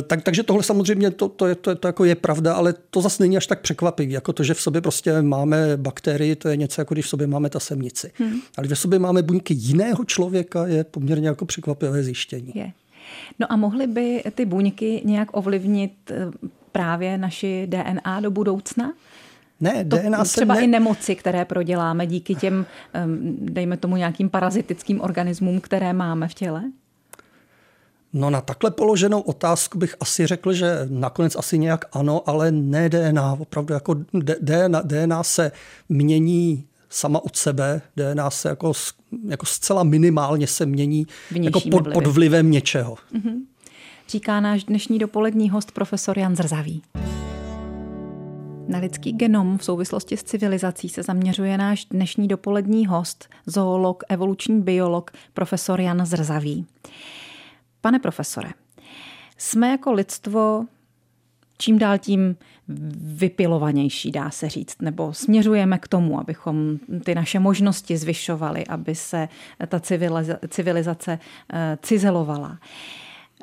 tak, 0.08 0.24
takže 0.24 0.44
tohle 0.44 0.64
samozřejmě 0.64 1.12
to, 1.12 1.30
to, 1.30 1.48
je, 1.48 1.56
to, 1.56 1.76
to 1.76 1.88
jako 1.88 2.06
je 2.06 2.16
pravda, 2.16 2.54
ale 2.54 2.74
to 2.90 3.02
zase 3.02 3.24
není 3.24 3.38
až 3.38 3.48
tak 3.48 3.62
překvapivý, 3.62 4.14
jako 4.14 4.34
to, 4.34 4.44
že 4.44 4.54
v 4.54 4.62
sobě 4.62 4.82
prostě 4.82 5.22
máme 5.22 5.78
bakterii, 5.78 6.36
to 6.36 6.50
je 6.50 6.58
něco 6.58 6.82
jako 6.82 6.94
když 6.94 7.06
v 7.06 7.10
sobě 7.10 7.28
máme 7.28 7.50
ta 7.50 7.60
semnici. 7.60 8.12
Hmm. 8.16 8.40
Ale 8.58 8.68
že 8.68 8.76
v 8.76 8.80
sobě 8.80 9.00
máme 9.00 9.22
buňky 9.22 9.54
jiného 9.54 10.06
člověka, 10.06 10.68
je 10.68 10.84
poměrně 10.84 11.28
jako 11.28 11.46
překvapivé 11.46 12.04
zjištění. 12.04 12.52
Je. 12.56 12.72
No 13.40 13.52
a 13.52 13.56
mohly 13.56 13.88
by 13.88 14.24
ty 14.36 14.46
buňky 14.46 15.02
nějak 15.06 15.30
ovlivnit 15.32 15.92
eh, 16.12 16.32
právě 16.72 17.18
naši 17.18 17.68
DNA 17.68 18.20
do 18.20 18.32
budoucna? 18.32 18.94
Ne, 19.62 19.86
to 19.86 19.98
DNA 19.98 20.24
třeba 20.24 20.56
ne... 20.56 20.62
i 20.62 20.68
nemoci, 20.68 21.16
které 21.16 21.46
proděláme 21.46 22.08
díky 22.08 22.36
těm, 22.36 22.66
dejme 23.40 23.78
tomu, 23.78 23.96
nějakým 23.96 24.30
parazitickým 24.30 25.02
organismům, 25.02 25.62
které 25.62 25.94
máme 25.94 26.28
v 26.28 26.34
těle? 26.34 26.64
No 28.18 28.30
na 28.30 28.42
takhle 28.42 28.72
položenou 28.72 29.22
otázku 29.22 29.78
bych 29.78 29.96
asi 30.00 30.28
řekl, 30.28 30.54
že 30.54 30.88
nakonec 30.90 31.36
asi 31.36 31.58
nějak 31.58 31.86
ano, 31.92 32.30
ale 32.30 32.52
ne 32.52 32.90
DNA. 32.90 33.38
Opravdu 33.40 33.74
jako 33.74 33.96
DNA, 34.40 34.82
DNA 34.82 35.24
se 35.24 35.52
mění 35.90 36.66
sama 36.90 37.24
od 37.24 37.36
sebe. 37.36 37.82
DNA 37.98 38.30
se 38.30 38.50
jako, 38.50 38.74
jako 39.28 39.46
zcela 39.46 39.84
minimálně 39.84 40.48
se 40.48 40.66
mění 40.66 41.08
jako 41.32 41.60
pod, 41.72 41.94
pod 41.94 42.08
vlivem 42.08 42.52
něčeho. 42.52 42.96
Mm-hmm. 42.96 43.42
říká 44.10 44.40
náš 44.40 44.64
dnešní 44.64 45.00
dopolední 45.00 45.50
host 45.50 45.72
profesor 45.72 46.20
Jan 46.20 46.36
Zrzavý. 46.36 46.82
Na 48.68 48.80
lidský 48.80 49.14
genom 49.14 49.58
v 49.58 49.64
souvislosti 49.64 50.18
s 50.18 50.24
civilizací 50.24 50.90
se 50.90 51.04
zaměřuje 51.04 51.58
náš 51.58 51.86
dnešní 51.86 52.28
dopolední 52.28 52.86
host, 52.86 53.30
zoolog, 53.46 54.04
evoluční 54.10 54.62
biolog, 54.62 55.12
profesor 55.34 55.82
Jan 55.82 56.06
Zrzavý. 56.06 56.66
Pane 57.86 58.00
profesore, 58.00 58.50
jsme 59.38 59.70
jako 59.70 59.92
lidstvo 59.92 60.66
čím 61.58 61.80
dál 61.80 61.98
tím 61.98 62.36
vypilovanější, 62.98 64.12
dá 64.12 64.30
se 64.30 64.50
říct, 64.50 64.82
nebo 64.82 65.14
směřujeme 65.14 65.78
k 65.78 65.88
tomu, 65.88 66.20
abychom 66.20 66.78
ty 67.04 67.16
naše 67.16 67.40
možnosti 67.40 67.98
zvyšovali, 67.98 68.68
aby 68.68 68.96
se 68.96 69.30
ta 69.68 69.80
civilizace 70.50 71.20
eh, 71.54 71.78
cizelovala. 71.82 72.60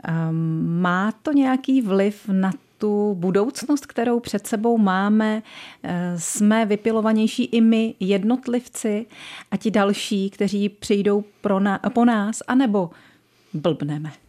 Ehm, 0.05 0.81
má 0.81 1.13
to 1.13 1.33
nějaký 1.33 1.83
vliv 1.83 2.29
na 2.29 2.51
tu 2.79 3.15
budoucnost, 3.15 3.87
kterou 3.87 4.21
před 4.21 4.47
sebou 4.47 4.79
máme, 4.79 5.43
eh, 5.83 6.15
jsme 6.19 6.67
vypilovanější 6.67 7.45
i 7.45 7.61
my, 7.61 7.95
jednotlivci 8.01 9.07
a 9.51 9.57
ti 9.57 9.71
další, 9.71 10.31
kteří 10.31 10.69
přijdou 10.69 11.25
pro 11.41 11.61
na, 11.61 11.79
po 11.79 12.05
nás, 12.05 12.43
anebo 12.47 12.91
blbneme? 13.55 14.22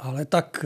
Ale 0.00 0.24
tak 0.24 0.64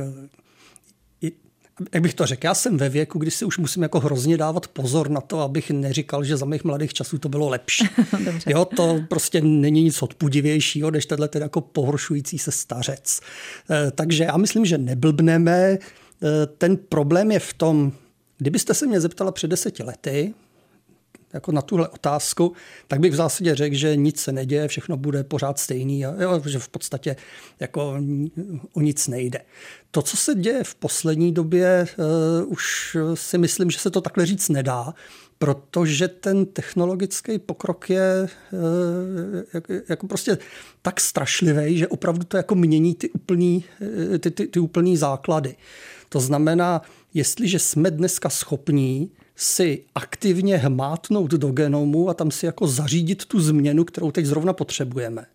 jak 1.92 2.02
bych 2.02 2.14
to 2.14 2.26
řekl, 2.26 2.46
já 2.46 2.54
jsem 2.54 2.76
ve 2.76 2.88
věku, 2.88 3.18
kdy 3.18 3.30
si 3.30 3.44
už 3.44 3.58
musím 3.58 3.82
jako 3.82 4.00
hrozně 4.00 4.36
dávat 4.36 4.68
pozor 4.68 5.10
na 5.10 5.20
to, 5.20 5.40
abych 5.40 5.70
neříkal, 5.70 6.24
že 6.24 6.36
za 6.36 6.46
mých 6.46 6.64
mladých 6.64 6.94
časů 6.94 7.18
to 7.18 7.28
bylo 7.28 7.48
lepší. 7.48 7.88
jo, 8.46 8.64
to 8.64 9.00
prostě 9.08 9.40
není 9.40 9.82
nic 9.82 10.02
odpudivějšího, 10.02 10.90
než 10.90 11.06
tenhle 11.06 11.28
ten 11.28 11.42
jako 11.42 11.60
pohoršující 11.60 12.38
se 12.38 12.52
stařec. 12.52 13.20
E, 13.70 13.90
takže 13.90 14.24
já 14.24 14.36
myslím, 14.36 14.66
že 14.66 14.78
neblbneme. 14.78 15.52
E, 15.52 15.78
ten 16.58 16.76
problém 16.76 17.32
je 17.32 17.38
v 17.38 17.52
tom, 17.52 17.92
kdybyste 18.38 18.74
se 18.74 18.86
mě 18.86 19.00
zeptala 19.00 19.32
před 19.32 19.48
deseti 19.48 19.82
lety, 19.82 20.34
jako 21.32 21.52
na 21.52 21.62
tuhle 21.62 21.88
otázku, 21.88 22.52
tak 22.88 23.00
bych 23.00 23.12
v 23.12 23.16
zásadě 23.16 23.54
řekl, 23.54 23.76
že 23.76 23.96
nic 23.96 24.20
se 24.20 24.32
neděje, 24.32 24.68
všechno 24.68 24.96
bude 24.96 25.24
pořád 25.24 25.58
stejný 25.58 26.06
a 26.06 26.22
jo, 26.22 26.42
že 26.46 26.58
v 26.58 26.68
podstatě 26.68 27.16
jako 27.60 27.96
o 28.72 28.80
nic 28.80 29.08
nejde. 29.08 29.40
To, 29.90 30.02
co 30.02 30.16
se 30.16 30.34
děje 30.34 30.64
v 30.64 30.74
poslední 30.74 31.32
době, 31.32 31.86
uh, 31.98 32.52
už 32.52 32.96
si 33.14 33.38
myslím, 33.38 33.70
že 33.70 33.78
se 33.78 33.90
to 33.90 34.00
takhle 34.00 34.26
říct 34.26 34.48
nedá, 34.48 34.94
protože 35.38 36.08
ten 36.08 36.46
technologický 36.46 37.38
pokrok 37.38 37.90
je 37.90 38.28
uh, 38.52 39.70
jako 39.88 40.06
prostě 40.06 40.38
tak 40.82 41.00
strašlivý, 41.00 41.78
že 41.78 41.88
opravdu 41.88 42.24
to 42.24 42.36
jako 42.36 42.54
mění 42.54 42.94
ty 42.94 43.10
úplný, 43.10 43.64
eh, 44.14 44.18
ty, 44.18 44.30
ty, 44.30 44.46
ty 44.46 44.60
úplný 44.60 44.96
základy. 44.96 45.56
To 46.08 46.20
znamená, 46.20 46.82
jestliže 47.14 47.58
jsme 47.58 47.90
dneska 47.90 48.30
schopní 48.30 49.10
si 49.40 49.84
aktivně 49.94 50.56
hmátnout 50.56 51.30
do 51.30 51.48
genomu 51.48 52.08
a 52.08 52.14
tam 52.14 52.30
si 52.30 52.46
jako 52.46 52.66
zařídit 52.66 53.24
tu 53.24 53.40
změnu, 53.40 53.84
kterou 53.84 54.10
teď 54.10 54.26
zrovna 54.26 54.52
potřebujeme. 54.52 55.26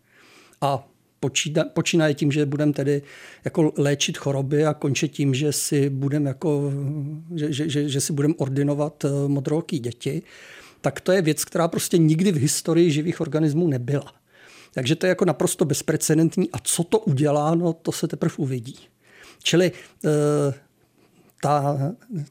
A 0.60 0.88
počínaje 1.72 2.14
tím, 2.14 2.32
že 2.32 2.46
budeme 2.46 2.72
tedy 2.72 3.02
jako 3.44 3.72
léčit 3.76 4.18
choroby 4.18 4.66
a 4.66 4.74
končit 4.74 5.08
tím, 5.08 5.34
že 5.34 5.52
si 5.52 5.90
budeme 5.90 6.30
jako, 6.30 6.72
že, 7.34 7.52
že, 7.52 7.68
že, 7.68 7.88
že 7.88 8.00
si 8.00 8.12
budeme 8.12 8.34
ordinovat 8.34 9.04
eh, 9.04 9.08
modrooký 9.28 9.78
děti, 9.78 10.22
tak 10.80 11.00
to 11.00 11.12
je 11.12 11.22
věc, 11.22 11.44
která 11.44 11.68
prostě 11.68 11.98
nikdy 11.98 12.32
v 12.32 12.36
historii 12.36 12.90
živých 12.90 13.20
organismů 13.20 13.68
nebyla. 13.68 14.12
Takže 14.74 14.96
to 14.96 15.06
je 15.06 15.08
jako 15.08 15.24
naprosto 15.24 15.64
bezprecedentní. 15.64 16.50
A 16.50 16.58
co 16.58 16.84
to 16.84 16.98
udělá, 16.98 17.54
no 17.54 17.72
to 17.72 17.92
se 17.92 18.08
teprve 18.08 18.34
uvidí. 18.36 18.78
Čili 19.42 19.72
eh, 20.04 20.54
ta 21.42 21.78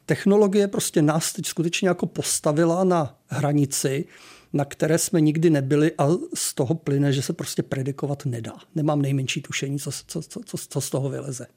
technologie 0.06 0.68
prostě 0.68 1.02
nás 1.02 1.34
teď 1.34 1.46
skutečně 1.46 1.88
jako 1.88 2.06
postavila 2.06 2.84
na 2.84 3.18
hranici, 3.28 4.06
na 4.54 4.66
které 4.66 4.98
jsme 4.98 5.22
nikdy 5.22 5.50
nebyli 5.50 5.92
a 5.98 6.08
z 6.34 6.54
toho 6.54 6.76
plyne, 6.76 7.14
že 7.14 7.22
se 7.22 7.34
prostě 7.34 7.64
predikovat 7.64 8.26
nedá. 8.26 8.54
Nemám 8.76 9.02
nejmenší 9.02 9.42
tušení, 9.42 9.80
co, 9.80 9.92
co, 10.08 10.22
co, 10.22 10.58
co 10.70 10.82
z 10.82 10.90
toho 10.90 11.10
vyleze. 11.10 11.48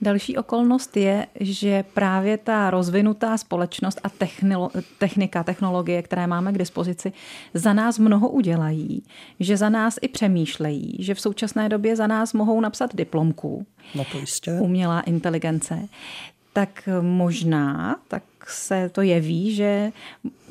Další 0.00 0.36
okolnost 0.36 0.96
je, 0.96 1.26
že 1.40 1.84
právě 1.94 2.38
ta 2.38 2.70
rozvinutá 2.70 3.38
společnost 3.38 4.00
a 4.04 4.08
technika, 4.98 5.44
technologie, 5.44 6.02
které 6.02 6.26
máme 6.26 6.52
k 6.52 6.58
dispozici, 6.58 7.12
za 7.54 7.72
nás 7.72 7.98
mnoho 7.98 8.28
udělají, 8.28 9.02
že 9.40 9.56
za 9.56 9.68
nás 9.68 9.98
i 10.02 10.08
přemýšlejí, 10.08 10.96
že 10.98 11.14
v 11.14 11.20
současné 11.20 11.68
době 11.68 11.96
za 11.96 12.06
nás 12.06 12.32
mohou 12.32 12.60
napsat 12.60 12.96
diplomku. 12.96 13.66
No 13.94 14.04
to 14.12 14.18
jistě. 14.18 14.52
Umělá 14.52 15.00
inteligence 15.00 15.88
tak 16.52 16.88
možná 17.00 17.96
tak 18.08 18.22
se 18.48 18.88
to 18.88 19.02
jeví, 19.02 19.54
že 19.54 19.92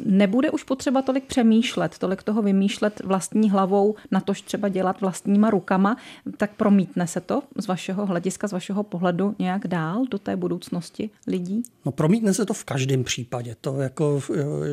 nebude 0.06 0.52
už 0.52 0.64
potřeba 0.64 1.02
tolik 1.02 1.26
přemýšlet, 1.26 1.98
tolik 1.98 2.24
toho 2.24 2.42
vymýšlet 2.42 3.02
vlastní 3.04 3.50
hlavou, 3.50 3.96
na 4.12 4.20
tož 4.20 4.42
třeba 4.42 4.70
dělat 4.70 5.02
vlastníma 5.02 5.50
rukama, 5.50 5.98
tak 6.38 6.52
promítne 6.52 7.08
se 7.08 7.22
to 7.22 7.44
z 7.58 7.68
vašeho 7.68 8.06
hlediska, 8.06 8.48
z 8.48 8.52
vašeho 8.52 8.84
pohledu 8.84 9.36
nějak 9.40 9.68
dál 9.68 10.06
do 10.12 10.20
té 10.20 10.36
budoucnosti 10.36 11.10
lidí? 11.28 11.64
No 11.86 11.92
promítne 11.92 12.34
se 12.34 12.46
to 12.46 12.54
v 12.54 12.64
každém 12.64 13.04
případě. 13.04 13.56
To 13.62 13.82
jako, 13.82 14.22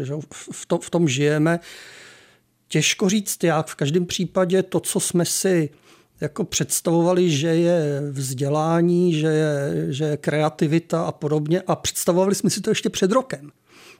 že 0.03 0.15
v, 0.53 0.67
to, 0.67 0.79
v 0.79 0.91
tom 0.91 1.09
žijeme. 1.09 1.61
Těžko 2.69 3.09
říct 3.09 3.45
jak. 3.45 3.67
V 3.67 3.75
každém 3.75 4.07
případě 4.07 4.63
to, 4.63 4.81
co 4.81 5.01
jsme 5.01 5.25
si 5.25 5.71
jako 6.21 6.45
představovali, 6.45 7.31
že 7.31 7.49
je 7.49 8.03
vzdělání, 8.11 9.15
že 9.15 9.27
je, 9.27 9.87
že 9.93 10.05
je 10.05 10.17
kreativita 10.17 11.03
a 11.03 11.13
podobně 11.13 11.63
a 11.67 11.77
představovali 11.77 12.35
jsme 12.35 12.51
si 12.51 12.61
to 12.61 12.71
ještě 12.71 12.91
před 12.91 13.13
rokem. 13.13 13.51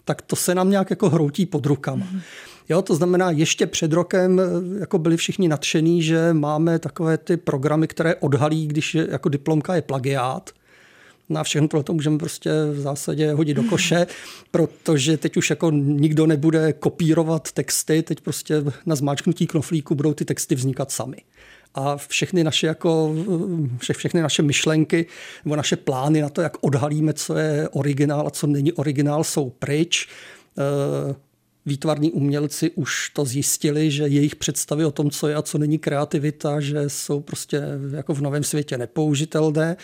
Tak 0.05 0.23
to 0.23 0.37
se 0.37 0.55
nám 0.55 0.71
nějak 0.71 0.91
jako 0.91 1.11
hroutí 1.11 1.47
pod 1.47 1.67
rukama. 1.67 2.07
Mm. 2.13 2.21
Jo, 2.69 2.83
to 2.83 2.95
znamená, 2.95 3.31
ještě 3.31 3.67
před 3.67 3.93
rokem 3.93 4.41
jako 4.81 4.99
byli 4.99 5.17
všichni 5.17 5.49
nadšení, 5.49 6.03
že 6.03 6.33
máme 6.33 6.79
takové 6.79 7.19
ty 7.19 7.37
programy, 7.37 7.89
které 7.89 8.15
odhalí, 8.15 8.67
když 8.67 8.95
je, 8.95 9.09
jako 9.11 9.29
diplomka 9.29 9.75
je 9.75 9.83
plagiát. 9.83 10.51
Na 11.29 11.43
všechno 11.43 11.69
tohle 11.69 11.85
to 11.85 11.93
můžeme 11.93 12.19
prostě 12.19 12.51
v 12.73 12.81
zásadě 12.81 13.33
hodit 13.33 13.55
do 13.55 13.63
koše, 13.63 14.07
protože 14.51 15.17
teď 15.17 15.37
už 15.37 15.51
jako 15.51 15.71
nikdo 15.71 16.27
nebude 16.27 16.73
kopírovat 16.73 17.53
texty, 17.53 18.03
teď 18.03 18.21
prostě 18.21 18.65
na 18.87 18.97
zmáčknutí 18.97 19.47
knoflíku 19.47 19.95
budou 19.95 20.15
ty 20.15 20.25
texty 20.25 20.55
vznikat 20.55 20.91
sami 20.91 21.17
a 21.75 21.97
všechny 21.97 22.45
naše, 22.45 22.67
jako, 22.67 23.15
vše, 23.79 23.93
všechny 23.93 24.21
naše 24.23 24.43
myšlenky 24.43 25.07
nebo 25.45 25.57
naše 25.57 25.77
plány 25.77 26.21
na 26.21 26.29
to, 26.29 26.41
jak 26.41 26.57
odhalíme, 26.61 27.13
co 27.13 27.37
je 27.37 27.69
originál 27.69 28.27
a 28.27 28.31
co 28.31 28.47
není 28.47 28.73
originál, 28.73 29.25
jsou 29.25 29.51
pryč. 29.51 30.09
Eh, 30.59 31.15
výtvarní 31.67 32.13
umělci 32.13 32.71
už 32.71 33.11
to 33.11 33.25
zjistili, 33.25 33.91
že 33.91 34.03
jejich 34.03 34.37
představy 34.37 34.85
o 34.85 34.91
tom, 34.91 35.11
co 35.11 35.29
je 35.29 35.35
a 35.35 35.43
co 35.43 35.59
není 35.59 35.79
kreativita, 35.79 36.61
že 36.61 36.89
jsou 36.89 37.21
prostě 37.21 37.63
jako 37.97 38.15
v 38.15 38.21
novém 38.21 38.45
světě 38.45 38.79
nepoužitelné. 38.79 39.77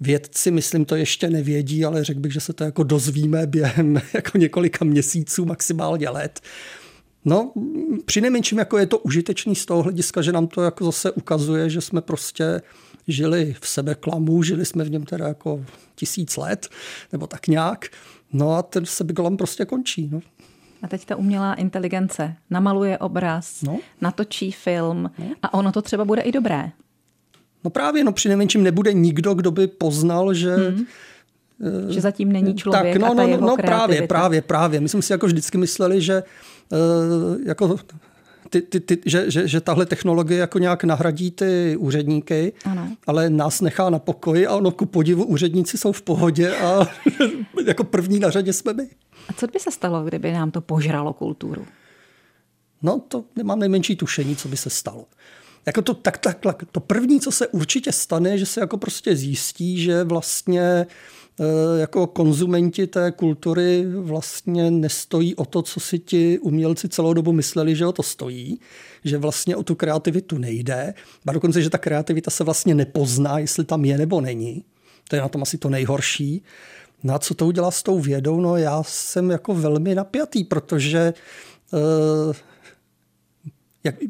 Vědci, 0.00 0.50
myslím, 0.50 0.84
to 0.84 0.96
ještě 0.96 1.30
nevědí, 1.30 1.84
ale 1.84 2.04
řekl 2.04 2.20
bych, 2.20 2.32
že 2.32 2.40
se 2.40 2.52
to 2.52 2.64
jako 2.64 2.82
dozvíme 2.82 3.46
během 3.46 4.00
jako 4.14 4.38
několika 4.38 4.84
měsíců, 4.84 5.44
maximálně 5.44 6.08
let. 6.08 6.40
No, 7.28 7.52
při 8.04 8.20
nejmenším 8.20 8.58
jako 8.58 8.78
je 8.78 8.86
to 8.86 8.98
užitečný 8.98 9.54
z 9.54 9.66
toho 9.66 9.82
hlediska, 9.82 10.22
že 10.22 10.32
nám 10.32 10.46
to 10.46 10.62
jako 10.62 10.84
zase 10.84 11.10
ukazuje, 11.10 11.70
že 11.70 11.80
jsme 11.80 12.00
prostě 12.00 12.62
žili 13.08 13.54
v 13.60 13.68
sebe 13.68 13.94
klamu, 13.94 14.42
žili 14.42 14.64
jsme 14.64 14.84
v 14.84 14.90
něm 14.90 15.04
teda 15.04 15.28
jako 15.28 15.64
tisíc 15.94 16.36
let, 16.36 16.68
nebo 17.12 17.26
tak 17.26 17.48
nějak. 17.48 17.86
No 18.32 18.54
a 18.54 18.62
ten 18.62 18.86
sebeklam 18.86 19.36
prostě 19.36 19.64
končí. 19.64 20.08
No. 20.12 20.20
A 20.82 20.88
teď 20.88 21.04
ta 21.04 21.16
umělá 21.16 21.54
inteligence 21.54 22.34
namaluje 22.50 22.98
obraz, 22.98 23.62
no. 23.62 23.78
natočí 24.00 24.52
film 24.52 25.10
no. 25.18 25.26
a 25.42 25.54
ono 25.54 25.72
to 25.72 25.82
třeba 25.82 26.04
bude 26.04 26.22
i 26.22 26.32
dobré. 26.32 26.70
No 27.64 27.70
právě, 27.70 28.04
no 28.04 28.12
při 28.12 28.28
nejmenším 28.28 28.62
nebude 28.62 28.92
nikdo, 28.92 29.34
kdo 29.34 29.50
by 29.50 29.66
poznal, 29.66 30.34
že 30.34 30.56
hmm 30.56 30.86
že 31.88 32.00
zatím 32.00 32.32
není 32.32 32.54
člověk 32.54 32.92
tak, 32.92 33.02
no, 33.02 33.06
a 33.06 33.14
ta 33.14 33.22
no, 33.22 33.28
jeho 33.28 33.46
no, 33.46 33.56
právě, 33.56 34.06
právě, 34.06 34.42
právě. 34.42 34.80
My 34.80 34.88
jsme 34.88 35.02
si 35.02 35.12
jako 35.12 35.26
vždycky 35.26 35.58
mysleli, 35.58 36.00
že 36.00 36.22
jako 37.46 37.76
ty, 38.50 38.62
ty, 38.62 38.80
ty, 38.80 38.98
že, 39.04 39.30
že, 39.30 39.48
že 39.48 39.60
tahle 39.60 39.86
technologie 39.86 40.40
jako 40.40 40.58
nějak 40.58 40.84
nahradí 40.84 41.30
ty 41.30 41.76
úředníky, 41.76 42.52
ano. 42.64 42.96
ale 43.06 43.30
nás 43.30 43.60
nechá 43.60 43.90
na 43.90 43.98
pokoji 43.98 44.46
a 44.46 44.56
ono 44.56 44.70
ku 44.70 44.86
podivu 44.86 45.24
úředníci 45.24 45.78
jsou 45.78 45.92
v 45.92 46.02
pohodě 46.02 46.56
a 46.56 46.86
jako 47.66 47.84
první 47.84 48.20
na 48.20 48.30
řadě 48.30 48.52
jsme 48.52 48.72
my. 48.72 48.88
A 49.28 49.32
co 49.32 49.46
by 49.46 49.58
se 49.58 49.70
stalo, 49.70 50.04
kdyby 50.04 50.32
nám 50.32 50.50
to 50.50 50.60
požralo 50.60 51.12
kulturu? 51.12 51.66
No 52.82 53.00
to 53.08 53.24
nemám 53.36 53.58
nejmenší 53.58 53.96
tušení, 53.96 54.36
co 54.36 54.48
by 54.48 54.56
se 54.56 54.70
stalo. 54.70 55.04
Jako 55.66 55.82
to, 55.82 55.94
tak, 55.94 56.18
tak, 56.18 56.38
tak, 56.40 56.62
to 56.72 56.80
první, 56.80 57.20
co 57.20 57.30
se 57.30 57.46
určitě 57.46 57.92
stane, 57.92 58.38
že 58.38 58.46
se 58.46 58.60
jako 58.60 58.76
prostě 58.76 59.16
zjistí, 59.16 59.82
že 59.82 60.04
vlastně 60.04 60.60
e, 60.60 60.86
jako 61.76 62.06
konzumenti 62.06 62.86
té 62.86 63.12
kultury 63.12 63.86
vlastně 63.86 64.70
nestojí 64.70 65.34
o 65.34 65.44
to, 65.44 65.62
co 65.62 65.80
si 65.80 65.98
ti 65.98 66.38
umělci 66.38 66.88
celou 66.88 67.12
dobu 67.12 67.32
mysleli, 67.32 67.76
že 67.76 67.86
o 67.86 67.92
to 67.92 68.02
stojí, 68.02 68.60
že 69.04 69.18
vlastně 69.18 69.56
o 69.56 69.62
tu 69.62 69.74
kreativitu 69.74 70.38
nejde, 70.38 70.94
a 71.26 71.32
dokonce, 71.32 71.62
že 71.62 71.70
ta 71.70 71.78
kreativita 71.78 72.30
se 72.30 72.44
vlastně 72.44 72.74
nepozná, 72.74 73.38
jestli 73.38 73.64
tam 73.64 73.84
je 73.84 73.98
nebo 73.98 74.20
není. 74.20 74.64
To 75.08 75.16
je 75.16 75.22
na 75.22 75.28
tom 75.28 75.42
asi 75.42 75.58
to 75.58 75.68
nejhorší. 75.68 76.42
No 77.02 77.18
co 77.18 77.34
to 77.34 77.46
udělá 77.46 77.70
s 77.70 77.82
tou 77.82 78.00
vědou? 78.00 78.40
No 78.40 78.56
já 78.56 78.82
jsem 78.82 79.30
jako 79.30 79.54
velmi 79.54 79.94
napjatý, 79.94 80.44
protože 80.44 81.14
uh, 81.72 82.34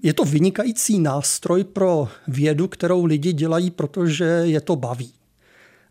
je 0.02 0.14
to 0.14 0.24
vynikající 0.24 0.98
nástroj 0.98 1.64
pro 1.64 2.08
vědu, 2.28 2.68
kterou 2.68 3.04
lidi 3.04 3.32
dělají, 3.32 3.70
protože 3.70 4.24
je 4.24 4.60
to 4.60 4.76
baví. 4.76 5.12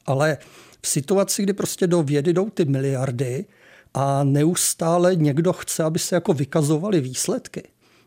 Ale 0.06 0.38
v 0.86 0.88
situaci, 0.88 1.44
kdy 1.44 1.54
prostě 1.54 1.88
do 1.88 2.04
vědy 2.04 2.34
jdou 2.34 2.50
ty 2.50 2.66
miliardy 2.66 3.46
a 3.94 4.24
neustále 4.24 5.16
někdo 5.16 5.54
chce, 5.54 5.84
aby 5.84 6.00
se 6.00 6.16
jako 6.16 6.34
vykazovaly 6.34 7.02
výsledky, 7.02 7.64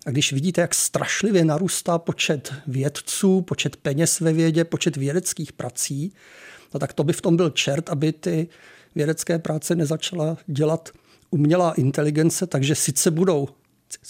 a 0.07 0.11
když 0.11 0.33
vidíte, 0.33 0.61
jak 0.61 0.75
strašlivě 0.75 1.45
narůstá 1.45 1.99
počet 1.99 2.55
vědců, 2.67 3.43
počet 3.43 3.77
peněz 3.77 4.21
ve 4.21 4.33
vědě, 4.33 4.64
počet 4.64 4.97
vědeckých 4.97 5.53
prací, 5.53 6.12
no 6.75 6.81
tak 6.81 6.93
to 6.93 7.05
by 7.05 7.12
v 7.12 7.21
tom 7.21 7.37
byl 7.37 7.51
čert, 7.51 7.91
aby 7.91 8.12
ty 8.12 8.49
vědecké 8.95 9.38
práce 9.38 9.75
nezačala 9.75 10.37
dělat 10.47 10.88
umělá 11.31 11.73
inteligence, 11.73 12.47
takže 12.47 12.75
sice 12.75 13.11
budou 13.11 13.49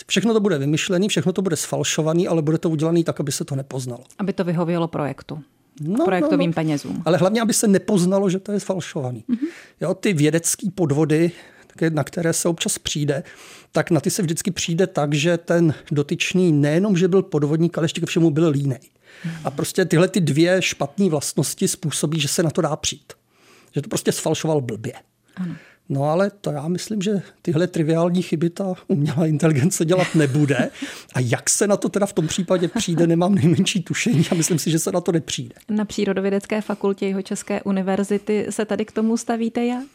Všechno 0.06 0.34
to 0.34 0.40
bude 0.40 0.58
vymyšlené, 0.58 1.08
všechno 1.08 1.32
to 1.32 1.42
bude 1.42 1.56
sfalšované, 1.56 2.28
ale 2.28 2.42
bude 2.42 2.58
to 2.58 2.70
udělané 2.70 3.04
tak, 3.04 3.20
aby 3.20 3.32
se 3.32 3.44
to 3.44 3.56
nepoznalo. 3.56 4.04
Aby 4.18 4.32
to 4.32 4.44
vyhovělo 4.44 4.88
projektu. 4.88 5.42
No, 5.80 6.04
projektovým 6.04 6.50
no, 6.50 6.52
no. 6.52 6.54
penězům. 6.54 7.02
Ale 7.04 7.18
hlavně, 7.18 7.40
aby 7.40 7.52
se 7.52 7.68
nepoznalo, 7.68 8.30
že 8.30 8.38
to 8.38 8.52
je 8.52 8.60
sfalšovaný. 8.60 9.24
Mm-hmm. 9.30 9.48
Jo, 9.80 9.94
ty 9.94 10.12
vědecké 10.12 10.70
podvody, 10.74 11.32
na 11.88 12.04
které 12.04 12.32
se 12.32 12.48
občas 12.48 12.78
přijde, 12.78 13.22
tak 13.72 13.90
na 13.90 14.00
ty 14.00 14.10
se 14.10 14.22
vždycky 14.22 14.50
přijde 14.50 14.86
tak, 14.86 15.14
že 15.14 15.38
ten 15.38 15.74
dotyčný 15.92 16.52
nejenom, 16.52 16.96
že 16.96 17.08
byl 17.08 17.22
podvodník, 17.22 17.78
ale 17.78 17.84
ještě 17.84 18.00
ke 18.00 18.06
všemu 18.06 18.30
byl 18.30 18.48
línej. 18.48 18.78
Mm-hmm. 18.78 19.40
A 19.44 19.50
prostě 19.50 19.84
tyhle 19.84 20.08
ty 20.08 20.20
dvě 20.20 20.62
špatné 20.62 21.08
vlastnosti 21.08 21.68
způsobí, 21.68 22.20
že 22.20 22.28
se 22.28 22.42
na 22.42 22.50
to 22.50 22.60
dá 22.60 22.76
přijít. 22.76 23.12
Že 23.72 23.82
to 23.82 23.88
prostě 23.88 24.12
sfalšoval 24.12 24.60
blbě. 24.60 24.92
Ano. 25.36 25.54
No 25.88 26.04
ale 26.04 26.30
to 26.30 26.50
já 26.50 26.68
myslím, 26.68 27.02
že 27.02 27.22
tyhle 27.42 27.66
triviální 27.66 28.22
chyby 28.22 28.50
ta 28.50 28.74
umělá 28.88 29.26
inteligence 29.26 29.84
dělat 29.84 30.14
nebude. 30.14 30.70
A 31.14 31.20
jak 31.20 31.50
se 31.50 31.66
na 31.66 31.76
to 31.76 31.88
teda 31.88 32.06
v 32.06 32.12
tom 32.12 32.26
případě 32.26 32.68
přijde, 32.68 33.06
nemám 33.06 33.34
nejmenší 33.34 33.82
tušení 33.82 34.24
a 34.30 34.34
myslím 34.34 34.58
si, 34.58 34.70
že 34.70 34.78
se 34.78 34.92
na 34.92 35.00
to 35.00 35.12
nepřijde. 35.12 35.54
Na 35.68 35.84
Přírodovědecké 35.84 36.60
fakultě 36.60 37.06
jeho 37.06 37.22
České 37.22 37.62
univerzity 37.62 38.46
se 38.50 38.64
tady 38.64 38.84
k 38.84 38.92
tomu 38.92 39.16
stavíte 39.16 39.64
jak? 39.64 39.86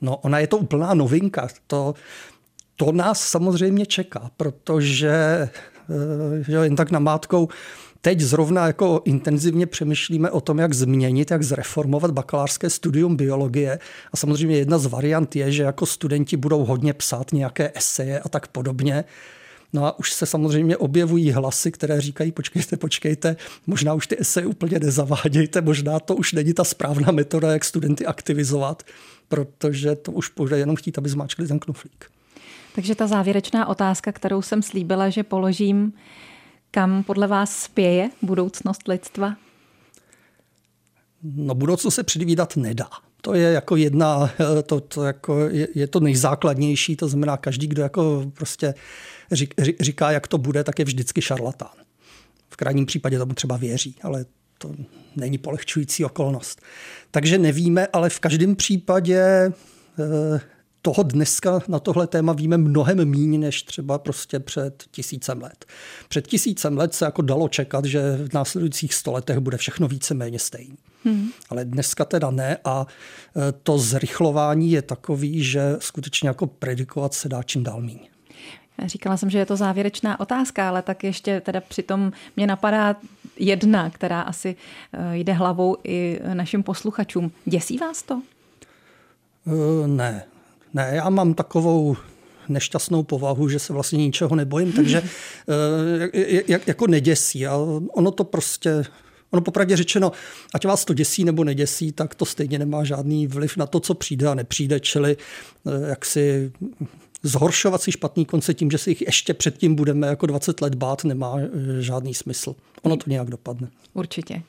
No, 0.00 0.16
ona 0.16 0.38
je 0.38 0.46
to 0.46 0.58
úplná 0.58 0.94
novinka. 0.94 1.48
To, 1.66 1.94
to 2.76 2.92
nás 2.92 3.20
samozřejmě 3.20 3.86
čeká, 3.86 4.30
protože 4.36 5.10
eh, 5.10 5.50
že 6.42 6.52
jen 6.52 6.76
tak 6.76 6.90
namátkou 6.90 7.48
Teď 8.04 8.20
zrovna 8.20 8.66
jako 8.66 9.02
intenzivně 9.04 9.66
přemýšlíme 9.66 10.30
o 10.30 10.40
tom, 10.40 10.58
jak 10.58 10.72
změnit, 10.72 11.30
jak 11.30 11.42
zreformovat 11.42 12.10
bakalářské 12.10 12.70
studium 12.70 13.16
biologie. 13.16 13.78
A 14.12 14.16
samozřejmě 14.16 14.56
jedna 14.56 14.78
z 14.78 14.86
variant 14.86 15.36
je, 15.36 15.52
že 15.52 15.62
jako 15.62 15.86
studenti 15.86 16.36
budou 16.36 16.64
hodně 16.64 16.92
psát 16.92 17.32
nějaké 17.32 17.72
eseje 17.74 18.20
a 18.20 18.28
tak 18.28 18.46
podobně. 18.46 19.04
No 19.72 19.86
a 19.86 19.98
už 19.98 20.12
se 20.12 20.26
samozřejmě 20.26 20.76
objevují 20.76 21.30
hlasy, 21.30 21.72
které 21.72 22.00
říkají, 22.00 22.32
počkejte, 22.32 22.76
počkejte, 22.76 23.36
možná 23.66 23.94
už 23.94 24.06
ty 24.06 24.20
eseje 24.20 24.46
úplně 24.46 24.78
nezavádějte, 24.78 25.60
možná 25.60 26.00
to 26.00 26.16
už 26.16 26.32
není 26.32 26.54
ta 26.54 26.64
správná 26.64 27.12
metoda, 27.12 27.52
jak 27.52 27.64
studenty 27.64 28.06
aktivizovat, 28.06 28.82
protože 29.28 29.96
to 29.96 30.12
už 30.12 30.30
bude 30.36 30.58
jenom 30.58 30.76
chtít, 30.76 30.98
aby 30.98 31.08
zmáčkli 31.08 31.48
ten 31.48 31.58
knuflík. 31.58 32.06
Takže 32.74 32.94
ta 32.94 33.06
závěrečná 33.06 33.66
otázka, 33.66 34.12
kterou 34.12 34.42
jsem 34.42 34.62
slíbila, 34.62 35.10
že 35.10 35.22
položím, 35.22 35.92
kam 36.74 37.04
podle 37.04 37.26
vás 37.26 37.62
spěje 37.62 38.10
budoucnost 38.22 38.88
lidstva? 38.88 39.36
No 41.22 41.54
budoucnost 41.54 41.94
se 41.94 42.02
předvídat 42.02 42.56
nedá. 42.56 42.88
To 43.20 43.34
je 43.34 43.52
jako 43.52 43.76
jedna, 43.76 44.30
to, 44.66 44.80
to 44.80 45.04
jako 45.04 45.48
je, 45.48 45.68
je, 45.74 45.86
to 45.86 46.00
nejzákladnější, 46.00 46.96
to 46.96 47.08
znamená 47.08 47.36
každý, 47.36 47.66
kdo 47.66 47.82
jako 47.82 48.32
prostě 48.34 48.74
řík, 49.32 49.54
říká, 49.80 50.10
jak 50.10 50.26
to 50.26 50.38
bude, 50.38 50.64
tak 50.64 50.78
je 50.78 50.84
vždycky 50.84 51.22
šarlatán. 51.22 51.74
V 52.50 52.56
krajním 52.56 52.86
případě 52.86 53.18
tomu 53.18 53.34
třeba 53.34 53.56
věří, 53.56 53.96
ale 54.02 54.24
to 54.58 54.74
není 55.16 55.38
polehčující 55.38 56.04
okolnost. 56.04 56.62
Takže 57.10 57.38
nevíme, 57.38 57.86
ale 57.86 58.10
v 58.10 58.20
každém 58.20 58.56
případě 58.56 59.20
eh, 59.22 60.40
toho 60.82 61.02
dneska 61.02 61.60
na 61.68 61.78
tohle 61.78 62.06
téma 62.06 62.32
víme 62.32 62.58
mnohem 62.58 63.04
méně 63.10 63.38
než 63.38 63.62
třeba 63.62 63.98
prostě 63.98 64.40
před 64.40 64.84
tisícem 64.90 65.42
let. 65.42 65.64
Před 66.08 66.26
tisícem 66.26 66.78
let 66.78 66.94
se 66.94 67.04
jako 67.04 67.22
dalo 67.22 67.48
čekat, 67.48 67.84
že 67.84 68.16
v 68.16 68.34
následujících 68.34 68.94
stoletech 68.94 69.38
bude 69.38 69.56
všechno 69.56 69.88
více-méně 69.88 70.38
stejné. 70.38 70.76
Hmm. 71.04 71.28
Ale 71.50 71.64
dneska 71.64 72.04
teda 72.04 72.30
ne 72.30 72.58
a 72.64 72.86
e, 73.36 73.52
to 73.52 73.78
zrychlování 73.78 74.70
je 74.70 74.82
takový, 74.82 75.44
že 75.44 75.76
skutečně 75.78 76.28
jako 76.28 76.46
predikovat 76.46 77.14
se 77.14 77.28
dá 77.28 77.42
čím 77.42 77.62
dál 77.62 77.80
méně. 77.80 78.08
Říkala 78.84 79.16
jsem, 79.16 79.30
že 79.30 79.38
je 79.38 79.46
to 79.46 79.56
závěrečná 79.56 80.20
otázka, 80.20 80.68
ale 80.68 80.82
tak 80.82 81.04
ještě 81.04 81.40
teda 81.40 81.60
přitom 81.60 82.12
mě 82.36 82.46
napadá 82.46 82.96
jedna, 83.38 83.90
která 83.90 84.20
asi 84.20 84.56
e, 84.92 85.16
jde 85.16 85.32
hlavou 85.32 85.76
i 85.84 86.20
našim 86.34 86.62
posluchačům. 86.62 87.32
Děsí 87.44 87.78
vás 87.78 88.02
to? 88.02 88.22
Uh, 89.44 89.86
ne, 89.86 90.24
ne, 90.74 90.90
já 90.92 91.10
mám 91.10 91.34
takovou 91.34 91.96
nešťastnou 92.48 93.02
povahu, 93.02 93.48
že 93.48 93.58
se 93.58 93.72
vlastně 93.72 93.98
ničeho 93.98 94.36
nebojím, 94.36 94.72
takže 94.72 95.02
eh, 96.12 96.42
jak, 96.48 96.68
jako 96.68 96.86
neděsí. 96.86 97.46
A 97.46 97.56
ono 97.92 98.10
to 98.10 98.24
prostě 98.24 98.84
Ono 99.32 99.42
popravdě 99.42 99.76
řečeno, 99.76 100.12
ať 100.54 100.66
vás 100.66 100.84
to 100.84 100.94
děsí 100.94 101.24
nebo 101.24 101.44
neděsí, 101.44 101.92
tak 101.92 102.14
to 102.14 102.24
stejně 102.24 102.58
nemá 102.58 102.84
žádný 102.84 103.26
vliv 103.26 103.56
na 103.56 103.66
to, 103.66 103.80
co 103.80 103.94
přijde 103.94 104.28
a 104.28 104.34
nepřijde, 104.34 104.80
čili 104.80 105.16
eh, 105.66 105.88
jak 105.88 106.04
si 106.04 106.52
zhoršovat 107.22 107.82
si 107.82 107.92
špatný 107.92 108.24
konce 108.24 108.54
tím, 108.54 108.70
že 108.70 108.78
si 108.78 108.90
jich 108.90 109.02
ještě 109.02 109.34
předtím 109.34 109.74
budeme 109.74 110.06
jako 110.06 110.26
20 110.26 110.60
let 110.60 110.74
bát, 110.74 111.04
nemá 111.04 111.36
eh, 111.38 111.82
žádný 111.82 112.14
smysl. 112.14 112.54
Ono 112.82 112.96
to 112.96 113.10
nějak 113.10 113.30
dopadne. 113.30 113.70
Určitě 113.94 114.42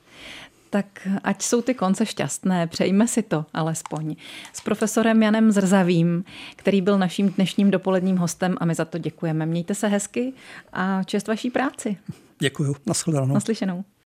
tak 0.74 1.08
ať 1.24 1.42
jsou 1.42 1.62
ty 1.62 1.74
konce 1.74 2.06
šťastné, 2.06 2.66
přejme 2.66 3.08
si 3.08 3.22
to 3.22 3.46
alespoň. 3.52 4.16
S 4.52 4.60
profesorem 4.60 5.22
Janem 5.22 5.52
Zrzavým, 5.52 6.24
který 6.56 6.80
byl 6.80 6.98
naším 6.98 7.28
dnešním 7.28 7.70
dopoledním 7.70 8.16
hostem 8.16 8.56
a 8.60 8.64
my 8.64 8.74
za 8.74 8.84
to 8.84 8.98
děkujeme. 8.98 9.46
Mějte 9.46 9.74
se 9.74 9.88
hezky 9.88 10.32
a 10.72 11.02
čest 11.02 11.28
vaší 11.28 11.50
práci. 11.50 11.96
Děkuju. 12.38 12.76
Naschledanou. 12.86 13.34
Naslyšenou. 13.34 13.84